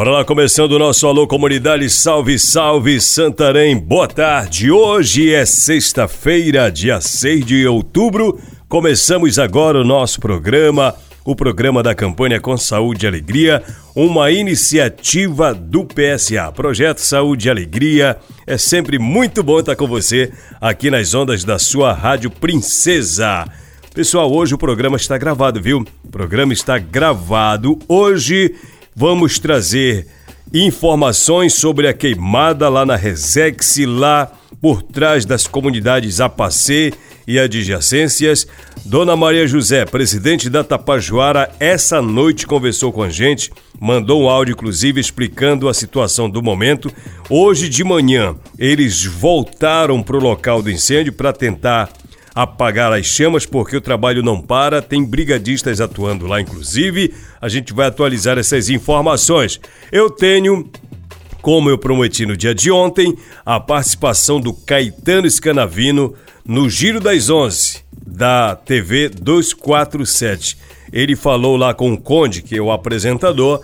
Bora 0.00 0.12
lá, 0.12 0.24
começando 0.24 0.72
o 0.72 0.78
nosso 0.78 1.06
Alô 1.06 1.26
Comunidade, 1.26 1.90
salve, 1.90 2.38
salve 2.38 2.98
Santarém, 3.02 3.76
boa 3.76 4.08
tarde. 4.08 4.70
Hoje 4.70 5.30
é 5.30 5.44
sexta-feira, 5.44 6.70
dia 6.70 7.02
6 7.02 7.44
de 7.44 7.66
outubro. 7.66 8.40
Começamos 8.66 9.38
agora 9.38 9.78
o 9.78 9.84
nosso 9.84 10.18
programa, 10.18 10.94
o 11.22 11.36
programa 11.36 11.82
da 11.82 11.94
campanha 11.94 12.40
Com 12.40 12.56
Saúde 12.56 13.04
e 13.04 13.08
Alegria, 13.08 13.62
uma 13.94 14.30
iniciativa 14.30 15.52
do 15.52 15.84
PSA, 15.84 16.50
Projeto 16.50 17.00
Saúde 17.00 17.48
e 17.48 17.50
Alegria. 17.50 18.16
É 18.46 18.56
sempre 18.56 18.98
muito 18.98 19.42
bom 19.42 19.60
estar 19.60 19.76
com 19.76 19.86
você 19.86 20.32
aqui 20.58 20.90
nas 20.90 21.12
ondas 21.12 21.44
da 21.44 21.58
sua 21.58 21.92
Rádio 21.92 22.30
Princesa. 22.30 23.44
Pessoal, 23.94 24.32
hoje 24.32 24.54
o 24.54 24.58
programa 24.58 24.96
está 24.96 25.18
gravado, 25.18 25.60
viu? 25.60 25.84
O 26.02 26.08
programa 26.08 26.54
está 26.54 26.78
gravado 26.78 27.78
hoje 27.86 28.54
vamos 29.00 29.38
trazer 29.38 30.06
informações 30.52 31.54
sobre 31.54 31.88
a 31.88 31.94
queimada 31.94 32.68
lá 32.68 32.84
na 32.84 32.96
Resex, 32.96 33.78
lá 33.86 34.30
por 34.60 34.82
trás 34.82 35.24
das 35.24 35.46
comunidades 35.46 36.20
Apacê 36.20 36.92
e 37.26 37.38
adjacências. 37.38 38.46
Dona 38.84 39.16
Maria 39.16 39.46
José, 39.46 39.86
presidente 39.86 40.50
da 40.50 40.62
Tapajoara, 40.62 41.50
essa 41.58 42.02
noite 42.02 42.46
conversou 42.46 42.92
com 42.92 43.02
a 43.02 43.08
gente, 43.08 43.50
mandou 43.80 44.24
um 44.24 44.28
áudio 44.28 44.52
inclusive 44.52 45.00
explicando 45.00 45.66
a 45.70 45.72
situação 45.72 46.28
do 46.28 46.42
momento. 46.42 46.92
Hoje 47.30 47.70
de 47.70 47.82
manhã, 47.82 48.36
eles 48.58 49.02
voltaram 49.02 50.02
para 50.02 50.18
o 50.18 50.22
local 50.22 50.60
do 50.60 50.70
incêndio 50.70 51.14
para 51.14 51.32
tentar 51.32 51.90
apagar 52.42 52.92
as 52.92 53.06
chamas, 53.06 53.46
porque 53.46 53.76
o 53.76 53.80
trabalho 53.80 54.22
não 54.22 54.40
para, 54.40 54.80
tem 54.80 55.04
brigadistas 55.04 55.80
atuando 55.80 56.26
lá, 56.26 56.40
inclusive. 56.40 57.14
A 57.40 57.48
gente 57.48 57.72
vai 57.72 57.86
atualizar 57.86 58.38
essas 58.38 58.68
informações. 58.68 59.60
Eu 59.90 60.10
tenho 60.10 60.70
como 61.40 61.70
eu 61.70 61.78
prometi 61.78 62.26
no 62.26 62.36
dia 62.36 62.54
de 62.54 62.70
ontem, 62.70 63.16
a 63.44 63.58
participação 63.58 64.40
do 64.40 64.52
Caetano 64.52 65.28
Scanavino 65.28 66.14
no 66.44 66.68
Giro 66.68 67.00
das 67.00 67.30
Onze 67.30 67.82
da 68.06 68.56
TV 68.56 69.08
247. 69.08 70.58
Ele 70.92 71.14
falou 71.14 71.56
lá 71.56 71.72
com 71.72 71.92
o 71.92 72.00
Conde, 72.00 72.42
que 72.42 72.56
é 72.56 72.60
o 72.60 72.70
apresentador, 72.72 73.62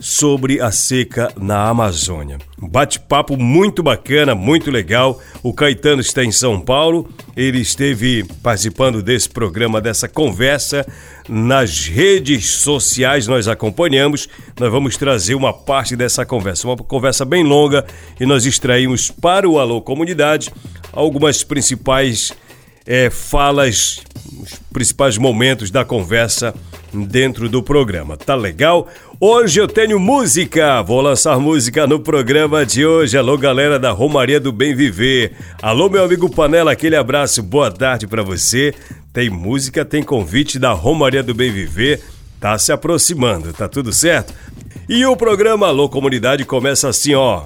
sobre 0.00 0.62
a 0.62 0.72
seca 0.72 1.30
na 1.38 1.68
Amazônia. 1.68 2.38
Bate-papo 2.58 3.36
muito 3.36 3.82
bacana, 3.82 4.34
muito 4.34 4.70
legal. 4.70 5.20
O 5.42 5.52
Caetano 5.52 6.00
está 6.00 6.24
em 6.24 6.32
São 6.32 6.58
Paulo, 6.58 7.08
ele 7.36 7.60
esteve 7.60 8.24
participando 8.42 9.02
desse 9.02 9.28
programa, 9.28 9.80
dessa 9.80 10.08
conversa. 10.08 10.86
Nas 11.28 11.86
redes 11.86 12.48
sociais 12.48 13.26
nós 13.26 13.46
acompanhamos, 13.46 14.26
nós 14.58 14.72
vamos 14.72 14.96
trazer 14.96 15.34
uma 15.34 15.52
parte 15.52 15.94
dessa 15.94 16.24
conversa, 16.24 16.66
uma 16.66 16.76
conversa 16.76 17.24
bem 17.26 17.44
longa 17.44 17.84
e 18.18 18.24
nós 18.24 18.46
extraímos 18.46 19.10
para 19.10 19.48
o 19.48 19.58
Alô 19.58 19.82
Comunidade 19.82 20.50
algumas 20.92 21.44
principais 21.44 22.32
é, 22.90 23.08
falas, 23.08 24.02
os 24.42 24.60
principais 24.72 25.16
momentos 25.16 25.70
da 25.70 25.84
conversa 25.84 26.52
dentro 26.92 27.48
do 27.48 27.62
programa. 27.62 28.16
Tá 28.16 28.34
legal? 28.34 28.88
Hoje 29.20 29.60
eu 29.60 29.68
tenho 29.68 30.00
música. 30.00 30.82
Vou 30.82 31.00
lançar 31.00 31.38
música 31.38 31.86
no 31.86 32.00
programa 32.00 32.66
de 32.66 32.84
hoje. 32.84 33.16
Alô, 33.16 33.38
galera 33.38 33.78
da 33.78 33.92
Romaria 33.92 34.40
do 34.40 34.50
Bem 34.50 34.74
Viver. 34.74 35.36
Alô, 35.62 35.88
meu 35.88 36.02
amigo 36.02 36.28
Panela, 36.28 36.72
aquele 36.72 36.96
abraço. 36.96 37.44
Boa 37.44 37.70
tarde 37.70 38.08
para 38.08 38.24
você. 38.24 38.74
Tem 39.12 39.30
música, 39.30 39.84
tem 39.84 40.02
convite 40.02 40.58
da 40.58 40.72
Romaria 40.72 41.22
do 41.22 41.32
Bem 41.32 41.52
Viver. 41.52 42.02
Tá 42.40 42.58
se 42.58 42.72
aproximando, 42.72 43.52
tá 43.52 43.68
tudo 43.68 43.92
certo? 43.92 44.34
E 44.88 45.06
o 45.06 45.16
programa 45.16 45.68
Alô 45.68 45.88
Comunidade 45.88 46.44
começa 46.44 46.88
assim, 46.88 47.14
ó. 47.14 47.44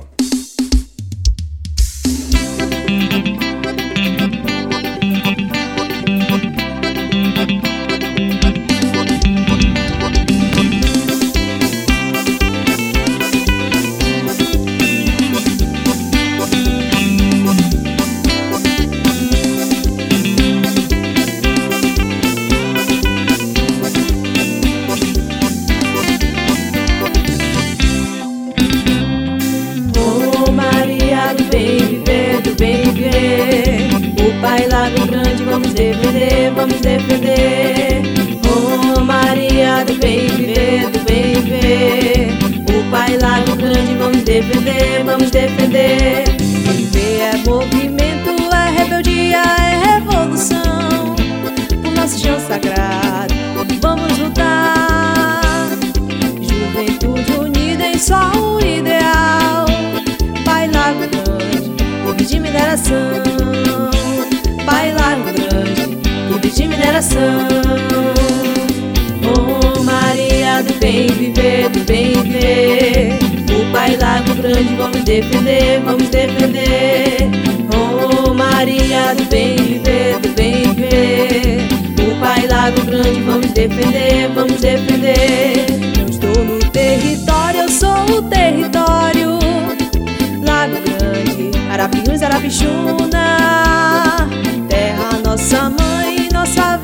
baby, 40.04 40.92
baby. 41.08 42.28
O 42.68 42.90
pai 42.90 43.16
lá 43.16 43.40
no 43.40 43.56
grande, 43.56 43.94
vamos 43.96 44.22
defender, 44.22 45.02
vamos 45.04 45.30
defender. 45.30 46.24
Viver 46.66 47.20
é 47.20 47.36
movimento, 47.46 48.30
é 48.52 48.70
rebeldia, 48.70 49.42
é 49.42 49.94
revolução. 49.94 51.16
O 51.86 51.90
nosso 51.90 52.18
chão 52.18 52.38
sagrado, 52.40 53.34
vamos 53.80 54.18
lutar. 54.18 55.70
Juventude 56.40 57.32
unida 57.32 57.86
em 57.86 57.98
só 57.98 58.30
um 58.36 58.60
ideal. 58.60 59.64
Pai 60.44 60.70
lá 60.70 60.92
o 60.92 60.98
grande, 60.98 61.70
clube 62.02 62.24
de 62.24 62.40
mineração. 62.40 63.22
Pai 64.66 64.92
lá 64.92 65.16
o 65.16 65.24
grande, 65.24 65.96
clube 66.28 66.50
de 66.50 66.68
mineração. 66.68 67.53
Pai, 73.84 73.98
Lago 73.98 74.34
Grande, 74.36 74.74
vamos 74.76 75.04
defender, 75.04 75.82
vamos 75.84 76.08
defender. 76.08 77.18
Oh, 77.76 78.32
Maria 78.32 79.14
do 79.14 79.24
bem 79.24 79.56
viver, 79.56 80.18
do 80.20 80.30
bem 80.30 80.72
viver. 80.72 81.68
O 82.00 82.18
Pai, 82.18 82.46
Lago 82.46 82.82
Grande, 82.86 83.20
vamos 83.20 83.52
defender, 83.52 84.30
vamos 84.34 84.58
defender. 84.58 85.66
Eu 86.00 86.06
estou 86.06 86.44
no 86.46 86.58
território, 86.70 87.60
eu 87.60 87.68
sou 87.68 88.04
o 88.16 88.22
território. 88.22 89.38
Lago 90.42 90.80
Grande, 90.98 91.50
Arapiuns, 91.70 92.22
Arapixuna. 92.22 93.36
Terra, 94.66 95.18
nossa 95.22 95.68
mãe, 95.68 96.30
nossa 96.32 96.78
vida. 96.78 96.83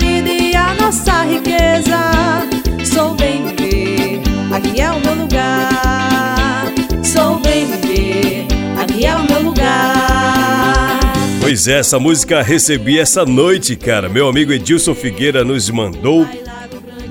Pois 11.51 11.67
é, 11.67 11.81
essa 11.81 11.99
música 11.99 12.43
recebi 12.43 12.97
essa 12.97 13.27
noite, 13.27 13.75
cara. 13.75 14.09
Meu 14.09 14.29
amigo 14.29 14.53
Edilson 14.53 14.95
Figueira 14.95 15.43
nos 15.43 15.69
mandou 15.69 16.25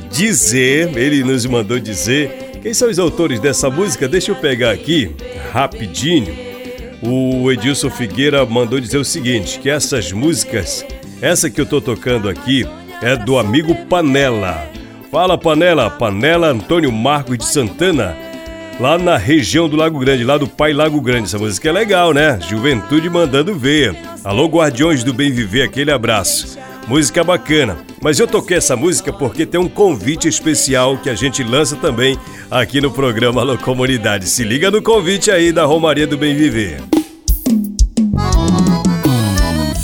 dizer, 0.10 0.98
ele 0.98 1.26
nos 1.26 1.46
mandou 1.46 1.78
dizer. 1.78 2.52
Quem 2.62 2.74
são 2.74 2.90
os 2.90 2.98
autores 2.98 3.42
dessa 3.42 3.70
música? 3.70 4.08
Deixa 4.08 4.32
eu 4.32 4.38
pegar 4.38 4.72
aqui 4.72 5.14
rapidinho. 5.52 6.34
O 7.02 7.52
Edilson 7.52 7.90
Figueira 7.90 8.46
mandou 8.46 8.80
dizer 8.80 8.98
o 8.98 9.04
seguinte: 9.04 9.60
que 9.60 9.70
essas 9.70 10.14
músicas, 10.14 10.86
essa 11.22 11.50
que 11.50 11.60
eu 11.60 11.66
tô 11.66 11.82
tocando 11.82 12.30
aqui, 12.30 12.66
é 13.02 13.18
do 13.18 13.38
amigo 13.38 13.76
Panela. 13.90 14.70
Fala 15.12 15.38
Panela, 15.38 15.90
Panela 15.90 16.48
Antônio 16.48 16.94
Marcos 16.94 17.38
de 17.38 17.46
Santana, 17.46 18.16
lá 18.80 18.98
na 18.98 19.18
região 19.18 19.68
do 19.68 19.76
Lago 19.76 20.00
Grande, 20.00 20.24
lá 20.24 20.38
do 20.38 20.48
Pai 20.48 20.72
Lago 20.72 21.02
Grande. 21.02 21.26
Essa 21.26 21.38
música 21.38 21.70
é 21.70 21.72
legal, 21.72 22.14
né? 22.14 22.40
Juventude 22.48 23.10
mandando 23.10 23.54
ver. 23.54 23.96
Alô, 24.24 24.48
Guardiões 24.48 25.04
do 25.04 25.14
Bem 25.14 25.32
Viver, 25.32 25.64
aquele 25.64 25.92
abraço. 25.92 26.58
Música 26.88 27.24
bacana. 27.24 27.78
Mas 28.02 28.20
eu 28.20 28.26
toquei 28.26 28.58
essa 28.58 28.76
música 28.76 29.12
porque 29.12 29.46
tem 29.46 29.60
um 29.60 29.70
convite 29.70 30.28
especial 30.28 30.98
que 30.98 31.10
a 31.10 31.16
gente 31.16 31.44
lança 31.44 31.76
também 31.76 32.18
aqui 32.50 32.80
no 32.80 32.90
programa 32.90 33.42
Alô 33.42 33.58
Comunidade. 33.58 34.28
Se 34.28 34.44
liga 34.44 34.72
no 34.72 34.82
convite 34.82 35.30
aí 35.30 35.52
da 35.52 35.66
Romaria 35.66 36.08
do 36.08 36.18
Bem 36.18 36.34
Viver. 36.34 36.99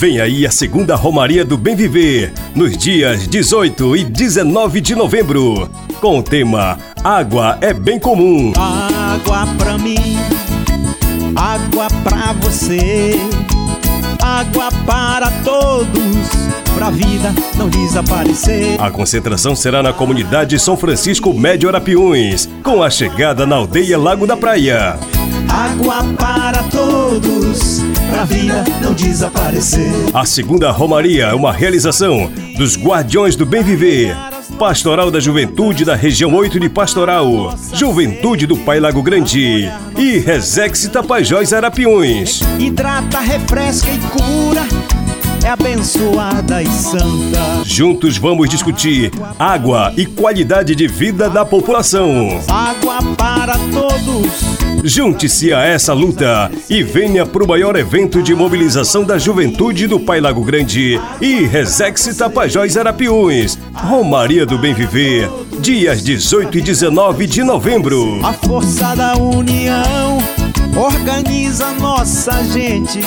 Vem 0.06 0.22
aí 0.22 0.46
a 0.46 0.52
segunda 0.52 0.96
Romaria 0.96 1.44
do 1.44 1.58
Bem 1.58 1.76
Viver, 1.76 2.32
nos 2.54 2.78
dias 2.78 3.28
18 3.28 3.98
e 3.98 4.04
19 4.04 4.80
de 4.80 4.94
novembro, 4.94 5.68
com 6.00 6.20
o 6.20 6.22
tema 6.22 6.78
Água 7.04 7.58
é 7.60 7.74
Bem 7.74 8.00
Comum. 8.00 8.54
Água 8.56 9.48
pra 9.58 9.80
mim, 9.80 10.16
água 11.36 11.88
pra 12.04 12.34
você, 12.34 13.20
água 14.22 14.70
para 14.86 15.32
todos, 15.44 16.30
pra 16.76 16.92
vida 16.92 17.34
não 17.58 17.68
desaparecer. 17.68 18.80
A 18.80 18.92
concentração 18.92 19.56
será 19.56 19.82
na 19.82 19.92
comunidade 19.92 20.60
São 20.60 20.78
Francisco 20.78 21.34
Médio 21.34 21.68
Arapiuns, 21.68 22.48
com 22.62 22.84
a 22.84 22.92
chegada 22.92 23.48
na 23.48 23.56
aldeia 23.56 23.98
Lago 23.98 24.28
da 24.28 24.38
Praia. 24.38 25.00
Água 25.50 26.04
para 26.20 26.62
todos, 26.64 27.82
pra 28.16 28.24
vida 28.24 28.64
não 28.82 28.94
desaparecer. 28.94 29.92
A 30.14 30.26
segunda 30.26 30.72
Romaria 30.72 31.26
é 31.26 31.34
uma 31.34 31.52
realização 31.52 32.32
dos 32.58 32.78
Guardiões 32.78 33.36
do 33.36 33.46
Bem 33.46 33.62
Viver. 33.62 34.16
Pastoral 34.58 35.12
da 35.12 35.20
Juventude 35.20 35.84
da 35.84 35.96
Região 35.96 36.34
8 36.34 36.58
de 36.58 36.70
Pastoral, 36.70 37.54
Juventude 37.74 38.48
do 38.48 38.56
Pai 38.56 38.80
Lago 38.80 39.04
Grande 39.04 39.70
e 39.98 40.18
Resex 40.20 40.88
Tapajós 40.88 41.52
Arapiuns. 41.52 42.40
Hidrata, 42.58 43.20
refresca 43.20 43.90
e 43.92 44.00
cura 44.00 44.66
é 45.44 45.50
abençoada 45.50 46.64
e 46.64 46.68
santa. 46.68 47.64
Juntos 47.64 48.18
vamos 48.18 48.50
discutir 48.50 49.12
água 49.38 49.94
e 49.96 50.04
qualidade 50.04 50.74
de 50.74 50.88
vida 50.88 51.30
da 51.30 51.46
população. 51.46 52.42
Água 52.50 52.98
para 53.16 53.54
todos. 53.72 54.75
Junte-se 54.88 55.52
a 55.52 55.64
essa 55.64 55.94
luta 55.94 56.52
e 56.70 56.84
venha 56.84 57.26
para 57.26 57.44
o 57.44 57.48
maior 57.48 57.76
evento 57.76 58.22
de 58.22 58.36
mobilização 58.36 59.04
da 59.04 59.18
juventude 59.18 59.88
do 59.88 60.00
Pai 60.00 60.22
Lago 60.22 60.44
Grande 60.44 61.02
e 61.20 61.44
Resex 61.44 62.16
Tapajós 62.16 62.78
Arapiuns, 62.78 63.58
Romaria 63.74 64.46
do 64.46 64.60
Bem 64.60 64.76
Viver, 64.76 65.28
dias 65.60 66.04
18 66.04 66.60
e 66.60 66.62
19 66.62 67.26
de 67.26 67.44
novembro. 67.44 68.24
A 68.24 68.34
força 68.34 68.96
da 68.96 69.18
união 69.18 70.20
organiza 70.76 71.72
nossa 71.74 72.44
gente, 72.44 73.00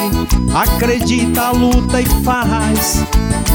acredita, 0.55 1.51
luta 1.51 2.01
e 2.01 2.07
faz 2.25 3.05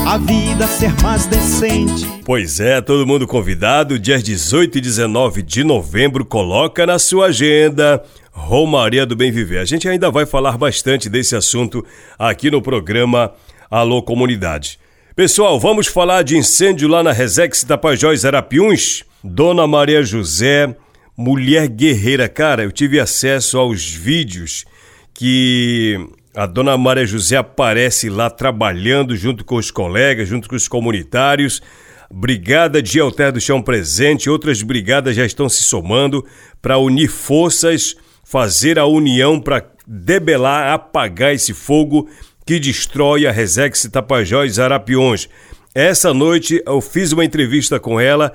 a 0.05 0.17
vida 0.19 0.67
ser 0.67 0.93
mais 1.01 1.25
decente. 1.25 2.05
Pois 2.23 2.59
é, 2.59 2.79
todo 2.79 3.07
mundo 3.07 3.25
convidado, 3.25 3.97
dias 3.97 4.21
18 4.21 4.77
e 4.77 4.81
19 4.81 5.41
de 5.41 5.63
novembro, 5.63 6.23
coloca 6.23 6.85
na 6.85 6.99
sua 6.99 7.27
agenda. 7.27 8.03
Romaria 8.31 9.05
do 9.05 9.15
Bem 9.15 9.31
Viver. 9.31 9.59
A 9.59 9.65
gente 9.65 9.87
ainda 9.87 10.09
vai 10.09 10.25
falar 10.25 10.57
bastante 10.57 11.09
desse 11.09 11.35
assunto 11.35 11.85
aqui 12.17 12.49
no 12.49 12.61
programa 12.61 13.31
Alô 13.69 14.01
Comunidade. 14.01 14.79
Pessoal, 15.15 15.59
vamos 15.59 15.87
falar 15.87 16.23
de 16.23 16.37
incêndio 16.37 16.87
lá 16.87 17.03
na 17.03 17.11
Resex 17.11 17.63
Tapajós 17.63 18.25
Arapiuns? 18.25 19.03
Dona 19.23 19.65
Maria 19.67 20.03
José, 20.03 20.75
mulher 21.17 21.67
guerreira. 21.67 22.27
Cara, 22.27 22.63
eu 22.63 22.71
tive 22.71 22.99
acesso 22.99 23.57
aos 23.57 23.89
vídeos 23.89 24.65
que 25.13 25.97
a 26.35 26.45
dona 26.45 26.75
Maria 26.77 27.05
José 27.05 27.37
aparece 27.37 28.09
lá 28.09 28.29
trabalhando 28.29 29.15
junto 29.15 29.45
com 29.45 29.55
os 29.55 29.69
colegas, 29.69 30.27
junto 30.27 30.49
com 30.49 30.55
os 30.55 30.67
comunitários. 30.67 31.61
Brigada 32.11 32.81
de 32.81 32.99
Alter 32.99 33.31
do 33.31 33.41
Chão 33.41 33.61
presente, 33.61 34.29
outras 34.29 34.61
brigadas 34.61 35.15
já 35.15 35.25
estão 35.25 35.47
se 35.49 35.63
somando 35.63 36.25
para 36.61 36.77
unir 36.77 37.07
forças, 37.07 37.95
fazer 38.23 38.77
a 38.77 38.85
união 38.85 39.39
para 39.39 39.65
debelar, 39.85 40.73
apagar 40.73 41.33
esse 41.33 41.53
fogo 41.53 42.07
que 42.45 42.59
destrói 42.59 43.25
a 43.25 43.31
Resex 43.31 43.89
Tapajós 43.91 44.59
Arapiões. 44.59 45.29
Essa 45.73 46.13
noite 46.13 46.61
eu 46.65 46.81
fiz 46.81 47.11
uma 47.11 47.25
entrevista 47.25 47.79
com 47.79 47.99
ela 47.99 48.31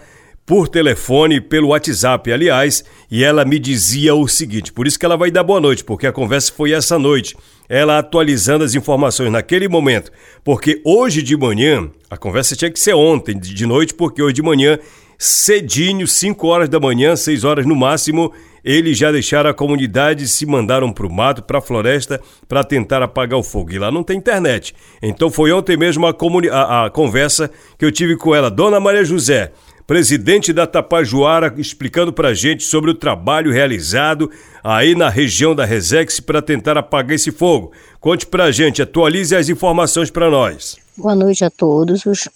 por 0.48 0.66
telefone, 0.66 1.42
pelo 1.42 1.68
WhatsApp, 1.68 2.32
aliás, 2.32 2.82
e 3.10 3.22
ela 3.22 3.44
me 3.44 3.58
dizia 3.58 4.14
o 4.14 4.26
seguinte: 4.26 4.72
por 4.72 4.86
isso 4.86 4.98
que 4.98 5.04
ela 5.04 5.14
vai 5.14 5.30
dar 5.30 5.44
boa 5.44 5.60
noite, 5.60 5.84
porque 5.84 6.06
a 6.06 6.12
conversa 6.12 6.50
foi 6.50 6.72
essa 6.72 6.98
noite. 6.98 7.36
Ela 7.68 7.98
atualizando 7.98 8.64
as 8.64 8.74
informações 8.74 9.30
naquele 9.30 9.68
momento, 9.68 10.10
porque 10.42 10.80
hoje 10.82 11.20
de 11.20 11.36
manhã, 11.36 11.90
a 12.08 12.16
conversa 12.16 12.56
tinha 12.56 12.70
que 12.70 12.80
ser 12.80 12.94
ontem 12.94 13.38
de 13.38 13.66
noite, 13.66 13.92
porque 13.92 14.22
hoje 14.22 14.36
de 14.36 14.42
manhã, 14.42 14.78
cedinho, 15.18 16.06
5 16.06 16.46
horas 16.46 16.68
da 16.70 16.80
manhã, 16.80 17.14
6 17.14 17.44
horas 17.44 17.66
no 17.66 17.76
máximo, 17.76 18.32
eles 18.64 18.96
já 18.96 19.12
deixaram 19.12 19.50
a 19.50 19.54
comunidade 19.54 20.24
e 20.24 20.28
se 20.28 20.46
mandaram 20.46 20.90
para 20.90 21.06
o 21.06 21.12
mato, 21.12 21.42
para 21.42 21.58
a 21.58 21.62
floresta, 21.62 22.22
para 22.48 22.64
tentar 22.64 23.02
apagar 23.02 23.38
o 23.38 23.42
fogo. 23.42 23.72
E 23.72 23.78
lá 23.78 23.90
não 23.90 24.02
tem 24.02 24.16
internet. 24.16 24.74
Então 25.02 25.30
foi 25.30 25.52
ontem 25.52 25.76
mesmo 25.76 26.06
a, 26.06 26.16
a, 26.52 26.86
a 26.86 26.90
conversa 26.90 27.50
que 27.78 27.84
eu 27.84 27.92
tive 27.92 28.16
com 28.16 28.34
ela, 28.34 28.50
Dona 28.50 28.80
Maria 28.80 29.04
José 29.04 29.52
presidente 29.88 30.52
da 30.52 30.66
Tapajuara, 30.66 31.54
explicando 31.56 32.12
para 32.12 32.28
a 32.28 32.34
gente 32.34 32.62
sobre 32.62 32.90
o 32.90 32.94
trabalho 32.94 33.50
realizado 33.50 34.30
aí 34.62 34.94
na 34.94 35.08
região 35.08 35.54
da 35.54 35.64
Resex 35.64 36.20
para 36.20 36.42
tentar 36.42 36.76
apagar 36.76 37.14
esse 37.14 37.32
fogo. 37.32 37.72
Conte 37.98 38.26
para 38.26 38.44
a 38.44 38.52
gente, 38.52 38.82
atualize 38.82 39.34
as 39.34 39.48
informações 39.48 40.10
para 40.10 40.30
nós. 40.30 40.76
Boa 40.94 41.14
noite 41.14 41.42
a 41.42 41.48
todos 41.48 42.04
os, 42.04 42.28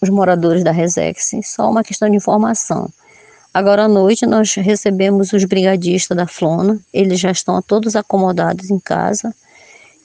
os 0.00 0.08
moradores 0.08 0.64
da 0.64 0.72
Resex. 0.72 1.32
Só 1.44 1.70
uma 1.70 1.84
questão 1.84 2.08
de 2.08 2.16
informação. 2.16 2.88
Agora 3.52 3.84
à 3.84 3.88
noite 3.88 4.24
nós 4.24 4.54
recebemos 4.54 5.30
os 5.34 5.44
brigadistas 5.44 6.16
da 6.16 6.26
Flona, 6.26 6.80
eles 6.90 7.20
já 7.20 7.30
estão 7.30 7.60
todos 7.60 7.94
acomodados 7.96 8.70
em 8.70 8.78
casa 8.78 9.34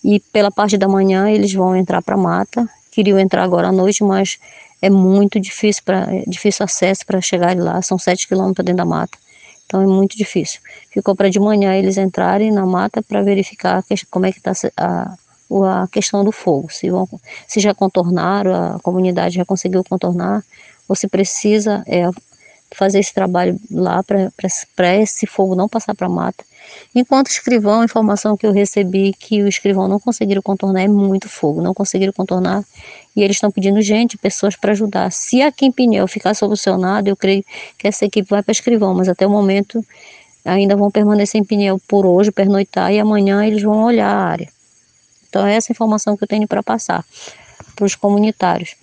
e 0.03 0.19
pela 0.33 0.51
parte 0.51 0.77
da 0.77 0.87
manhã 0.89 1.29
eles 1.29 1.53
vão 1.53 1.77
entrar 1.77 2.01
para 2.01 2.15
a 2.15 2.17
mata. 2.17 2.69
Queriam 2.91 3.17
entrar 3.17 3.43
agora 3.43 3.69
à 3.69 3.71
noite, 3.71 4.03
mas 4.03 4.37
é 4.81 4.89
muito 4.89 5.39
difícil 5.39 5.83
para 5.85 6.15
é 6.15 6.23
difícil 6.27 6.63
acesso 6.63 7.05
para 7.05 7.21
chegar 7.21 7.55
lá, 7.57 7.81
são 7.81 7.97
sete 7.97 8.27
quilômetros 8.27 8.65
dentro 8.65 8.77
da 8.77 8.85
mata. 8.85 9.17
Então 9.65 9.81
é 9.81 9.85
muito 9.85 10.17
difícil. 10.17 10.59
Ficou 10.89 11.15
para 11.15 11.29
de 11.29 11.39
manhã 11.39 11.75
eles 11.75 11.97
entrarem 11.97 12.51
na 12.51 12.65
mata 12.65 13.03
para 13.03 13.21
verificar 13.21 13.83
como 14.09 14.25
é 14.25 14.31
que 14.31 14.39
está 14.39 14.51
a, 14.75 15.13
a 15.83 15.87
questão 15.87 16.23
do 16.23 16.31
fogo, 16.31 16.71
se, 16.71 16.89
vão, 16.89 17.07
se 17.47 17.59
já 17.59 17.73
contornaram, 17.73 18.75
a 18.75 18.79
comunidade 18.79 19.35
já 19.35 19.45
conseguiu 19.45 19.83
contornar, 19.83 20.43
ou 20.87 20.95
se 20.95 21.07
precisa 21.07 21.83
é, 21.87 22.09
fazer 22.71 22.99
esse 22.99 23.13
trabalho 23.13 23.59
lá 23.69 24.03
para 24.03 24.95
esse 24.97 25.27
fogo 25.27 25.55
não 25.55 25.69
passar 25.69 25.93
para 25.93 26.07
a 26.07 26.09
mata. 26.09 26.43
Enquanto 26.93 27.27
escrivão, 27.27 27.81
a 27.81 27.85
informação 27.85 28.35
que 28.35 28.45
eu 28.45 28.51
recebi 28.51 29.13
que 29.13 29.41
o 29.43 29.47
escrivão 29.47 29.87
não 29.87 29.99
conseguiram 29.99 30.41
contornar 30.41 30.81
é 30.81 30.87
muito 30.87 31.29
fogo, 31.29 31.61
não 31.61 31.73
conseguiram 31.73 32.13
contornar 32.13 32.63
e 33.15 33.23
eles 33.23 33.37
estão 33.37 33.51
pedindo 33.51 33.81
gente, 33.81 34.17
pessoas 34.17 34.55
para 34.55 34.71
ajudar. 34.71 35.11
Se 35.11 35.41
aqui 35.41 35.65
em 35.65 36.07
ficar 36.07 36.33
solucionado, 36.33 37.09
eu 37.09 37.15
creio 37.15 37.43
que 37.77 37.87
essa 37.87 38.05
equipe 38.05 38.29
vai 38.29 38.41
para 38.41 38.51
escrivão, 38.51 38.93
mas 38.93 39.09
até 39.09 39.25
o 39.25 39.29
momento 39.29 39.83
ainda 40.45 40.75
vão 40.75 40.89
permanecer 40.89 41.39
em 41.39 41.43
Pinhel 41.43 41.79
por 41.87 42.05
hoje, 42.05 42.31
pernoitar 42.31 42.91
e 42.91 42.99
amanhã 42.99 43.45
eles 43.45 43.61
vão 43.61 43.83
olhar 43.83 44.09
a 44.09 44.23
área. 44.23 44.49
Então 45.29 45.45
é 45.45 45.55
essa 45.55 45.71
informação 45.71 46.17
que 46.17 46.23
eu 46.23 46.27
tenho 46.27 46.47
para 46.47 46.63
passar 46.63 47.05
para 47.75 47.85
os 47.85 47.95
comunitários. 47.95 48.75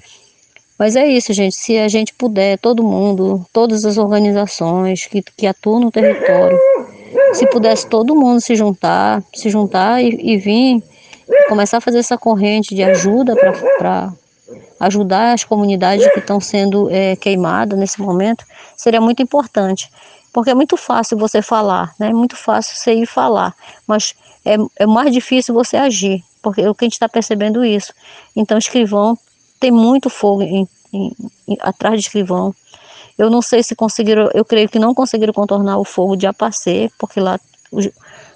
Mas 0.78 0.94
é 0.94 1.06
isso, 1.06 1.32
gente. 1.32 1.56
Se 1.56 1.78
a 1.78 1.88
gente 1.88 2.12
puder, 2.14 2.58
todo 2.58 2.82
mundo, 2.82 3.44
todas 3.52 3.84
as 3.84 3.96
organizações 3.96 5.06
que, 5.06 5.22
que 5.22 5.46
atuam 5.46 5.80
no 5.80 5.90
território, 5.90 6.58
se 7.32 7.46
pudesse 7.46 7.86
todo 7.88 8.14
mundo 8.14 8.40
se 8.40 8.54
juntar, 8.54 9.22
se 9.34 9.48
juntar 9.50 10.02
e, 10.02 10.34
e 10.34 10.36
vir 10.36 10.82
começar 11.48 11.78
a 11.78 11.80
fazer 11.80 11.98
essa 11.98 12.16
corrente 12.16 12.74
de 12.74 12.82
ajuda 12.82 13.34
para 13.78 14.12
ajudar 14.80 15.32
as 15.32 15.44
comunidades 15.44 16.06
que 16.12 16.18
estão 16.18 16.40
sendo 16.40 16.90
é, 16.90 17.16
queimadas 17.16 17.78
nesse 17.78 18.00
momento, 18.00 18.44
seria 18.76 19.00
muito 19.00 19.22
importante. 19.22 19.90
Porque 20.32 20.50
é 20.50 20.54
muito 20.54 20.76
fácil 20.76 21.16
você 21.16 21.40
falar, 21.40 21.94
né? 21.98 22.08
É 22.08 22.12
muito 22.12 22.36
fácil 22.36 22.76
você 22.76 22.92
ir 22.92 23.06
falar, 23.06 23.54
mas 23.86 24.14
é, 24.44 24.56
é 24.76 24.86
mais 24.86 25.10
difícil 25.10 25.54
você 25.54 25.76
agir, 25.76 26.22
porque 26.42 26.60
é 26.60 26.68
o 26.68 26.74
que 26.74 26.84
a 26.84 26.86
gente 26.86 26.92
está 26.92 27.08
percebendo 27.08 27.64
isso. 27.64 27.92
Então, 28.34 28.58
escrivão 28.58 29.18
tem 29.58 29.70
muito 29.70 30.10
fogo 30.10 30.42
em, 30.42 30.68
em, 30.92 31.12
em, 31.48 31.56
atrás 31.60 31.94
de 31.94 32.06
escrivão. 32.06 32.54
Eu 33.18 33.30
não 33.30 33.40
sei 33.40 33.62
se 33.62 33.74
conseguiram, 33.74 34.28
eu 34.34 34.44
creio 34.44 34.68
que 34.68 34.78
não 34.78 34.94
conseguiram 34.94 35.32
contornar 35.32 35.78
o 35.78 35.84
fogo 35.84 36.16
de 36.16 36.26
Apacê, 36.26 36.90
porque 36.98 37.18
lá 37.18 37.40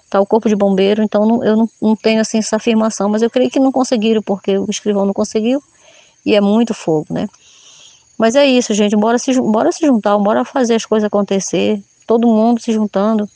está 0.04 0.20
o 0.20 0.26
corpo 0.26 0.48
de 0.48 0.56
bombeiro, 0.56 1.02
então 1.02 1.26
não, 1.26 1.44
eu 1.44 1.56
não, 1.56 1.70
não, 1.80 1.96
tenho 1.96 2.20
assim 2.20 2.38
essa 2.38 2.56
afirmação, 2.56 3.08
mas 3.08 3.22
eu 3.22 3.30
creio 3.30 3.50
que 3.50 3.60
não 3.60 3.70
conseguiram, 3.70 4.22
porque 4.22 4.58
o 4.58 4.66
escrivão 4.68 5.04
não 5.04 5.12
conseguiu, 5.12 5.62
e 6.24 6.34
é 6.34 6.40
muito 6.40 6.74
fogo, 6.74 7.06
né? 7.10 7.28
Mas 8.20 8.34
é 8.34 8.44
isso, 8.44 8.74
gente. 8.74 8.94
Bora 8.94 9.18
se, 9.18 9.32
bora 9.40 9.72
se 9.72 9.86
juntar, 9.86 10.18
bora 10.18 10.44
fazer 10.44 10.74
as 10.74 10.84
coisas 10.84 11.06
acontecer. 11.06 11.82
Todo 12.06 12.26
mundo 12.26 12.60
se 12.60 12.70
juntando. 12.70 13.26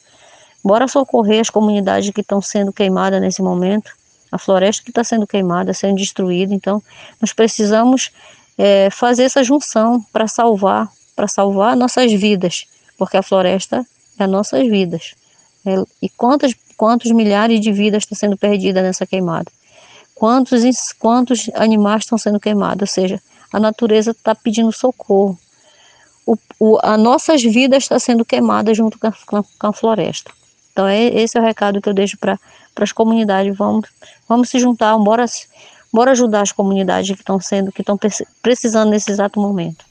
Bora 0.63 0.87
socorrer 0.87 1.41
as 1.41 1.49
comunidades 1.49 2.11
que 2.11 2.21
estão 2.21 2.43
sendo 2.43 2.71
queimadas 2.71 3.19
nesse 3.19 3.41
momento. 3.41 3.93
A 4.31 4.37
floresta 4.37 4.85
que 4.85 4.91
está 4.91 5.03
sendo 5.03 5.27
queimada, 5.27 5.73
sendo 5.73 5.97
destruída. 5.97 6.53
Então, 6.53 6.83
nós 7.19 7.33
precisamos 7.33 8.11
é, 8.59 8.91
fazer 8.91 9.23
essa 9.23 9.43
junção 9.43 10.05
para 10.13 10.29
salvar, 10.29 10.91
para 11.15 11.29
salvar 11.29 11.77
nossas 11.77 12.13
vidas, 12.13 12.67
porque 12.97 13.17
a 13.17 13.23
floresta 13.23 13.87
é 14.19 14.27
nossas 14.27 14.69
vidas. 14.69 15.15
É, 15.67 15.83
e 16.03 16.09
quantas, 16.09 16.55
quantos 16.77 17.11
milhares 17.11 17.61
de 17.61 17.73
vidas 17.73 18.03
estão 18.03 18.17
sendo 18.17 18.37
perdidas 18.37 18.83
nessa 18.83 19.07
queimada? 19.07 19.51
Quantos, 20.15 20.63
quantos 20.99 21.51
animais 21.55 22.03
estão 22.03 22.17
sendo 22.17 22.39
queimados? 22.39 22.83
Ou 22.83 22.87
seja, 22.87 23.23
a 23.53 23.59
natureza 23.59 24.13
está 24.13 24.35
pedindo 24.35 24.71
socorro. 24.73 25.39
O, 26.27 26.37
o, 26.59 26.79
a 26.83 26.97
nossas 26.97 27.43
vidas 27.43 27.85
está 27.85 27.99
sendo 27.99 28.25
queimada 28.25 28.73
junto 28.73 28.99
com 28.99 29.07
a, 29.07 29.13
com 29.59 29.67
a, 29.67 29.73
floresta. 29.73 30.31
Então, 30.73 30.87
é, 30.87 31.05
esse 31.07 31.37
é 31.37 31.41
o 31.41 31.45
recado 31.45 31.81
que 31.81 31.89
eu 31.89 31.95
deixo 31.95 32.17
para 32.19 32.39
as 32.77 32.93
comunidades. 32.93 33.57
Vamos, 33.57 33.89
vamos 34.29 34.49
se 34.49 34.59
juntar, 34.59 34.97
bora, 34.99 35.25
bora 35.93 36.13
ajudar 36.13 36.43
as 36.43 36.53
comunidades 36.53 37.15
que 37.15 37.23
estão 37.23 37.41
sendo, 37.41 37.73
que 37.73 37.83
estão 37.83 37.99
precisando 38.43 38.91
nesse 38.91 39.11
exato 39.11 39.41
momento. 39.41 39.85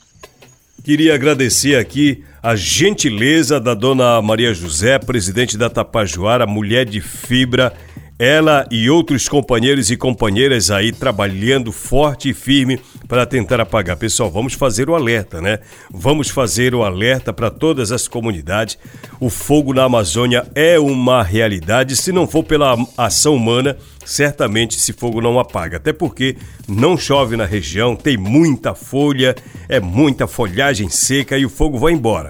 Queria 0.84 1.16
agradecer 1.16 1.78
aqui 1.78 2.26
a 2.42 2.58
gentileza 2.58 3.58
da 3.58 3.74
dona 3.74 4.22
Maria 4.22 4.54
José, 4.54 5.00
presidente 5.00 5.58
da 5.58 5.70
Tapajoara, 5.70 6.46
mulher 6.46 6.86
de 6.86 7.00
fibra 7.00 7.72
ela 8.20 8.66
e 8.70 8.90
outros 8.90 9.28
companheiros 9.28 9.90
e 9.90 9.98
companheiras 9.98 10.70
aí 10.70 10.92
trabalhando 10.92 11.72
forte 11.72 12.30
e 12.30 12.34
firme 12.34 12.80
para 13.08 13.26
tentar 13.26 13.60
apagar. 13.60 13.98
Pessoal, 13.98 14.30
vamos 14.30 14.54
fazer 14.54 14.90
o 14.90 14.96
alerta, 14.96 15.42
né? 15.42 15.60
Vamos 15.92 16.30
fazer 16.30 16.76
o 16.76 16.84
alerta 16.84 17.34
para 17.34 17.50
todas 17.50 17.92
as 17.92 18.08
comunidades. 18.08 18.78
O 19.20 19.30
fogo 19.30 19.74
na 19.74 19.84
Amazônia 19.84 20.46
é 20.54 20.80
uma 20.80 21.24
realidade. 21.24 21.96
Se 21.96 22.12
não 22.12 22.28
for 22.28 22.44
pela 22.44 22.78
ação 22.98 23.36
humana, 23.36 23.76
certamente 24.06 24.78
esse 24.78 24.94
fogo 24.94 25.22
não 25.22 25.40
apaga. 25.40 25.78
Até 25.78 25.94
porque 25.94 26.38
não 26.68 26.98
chove 26.98 27.36
na 27.36 27.46
região, 27.46 27.96
tem 27.96 28.18
muita 28.18 28.74
folha, 28.74 29.36
é 29.68 29.80
muita 29.80 30.28
folhagem 30.28 30.90
seca 30.90 31.38
e 31.38 31.46
o 31.46 31.50
fogo 31.50 31.78
vai 31.78 31.94
embora. 31.94 32.30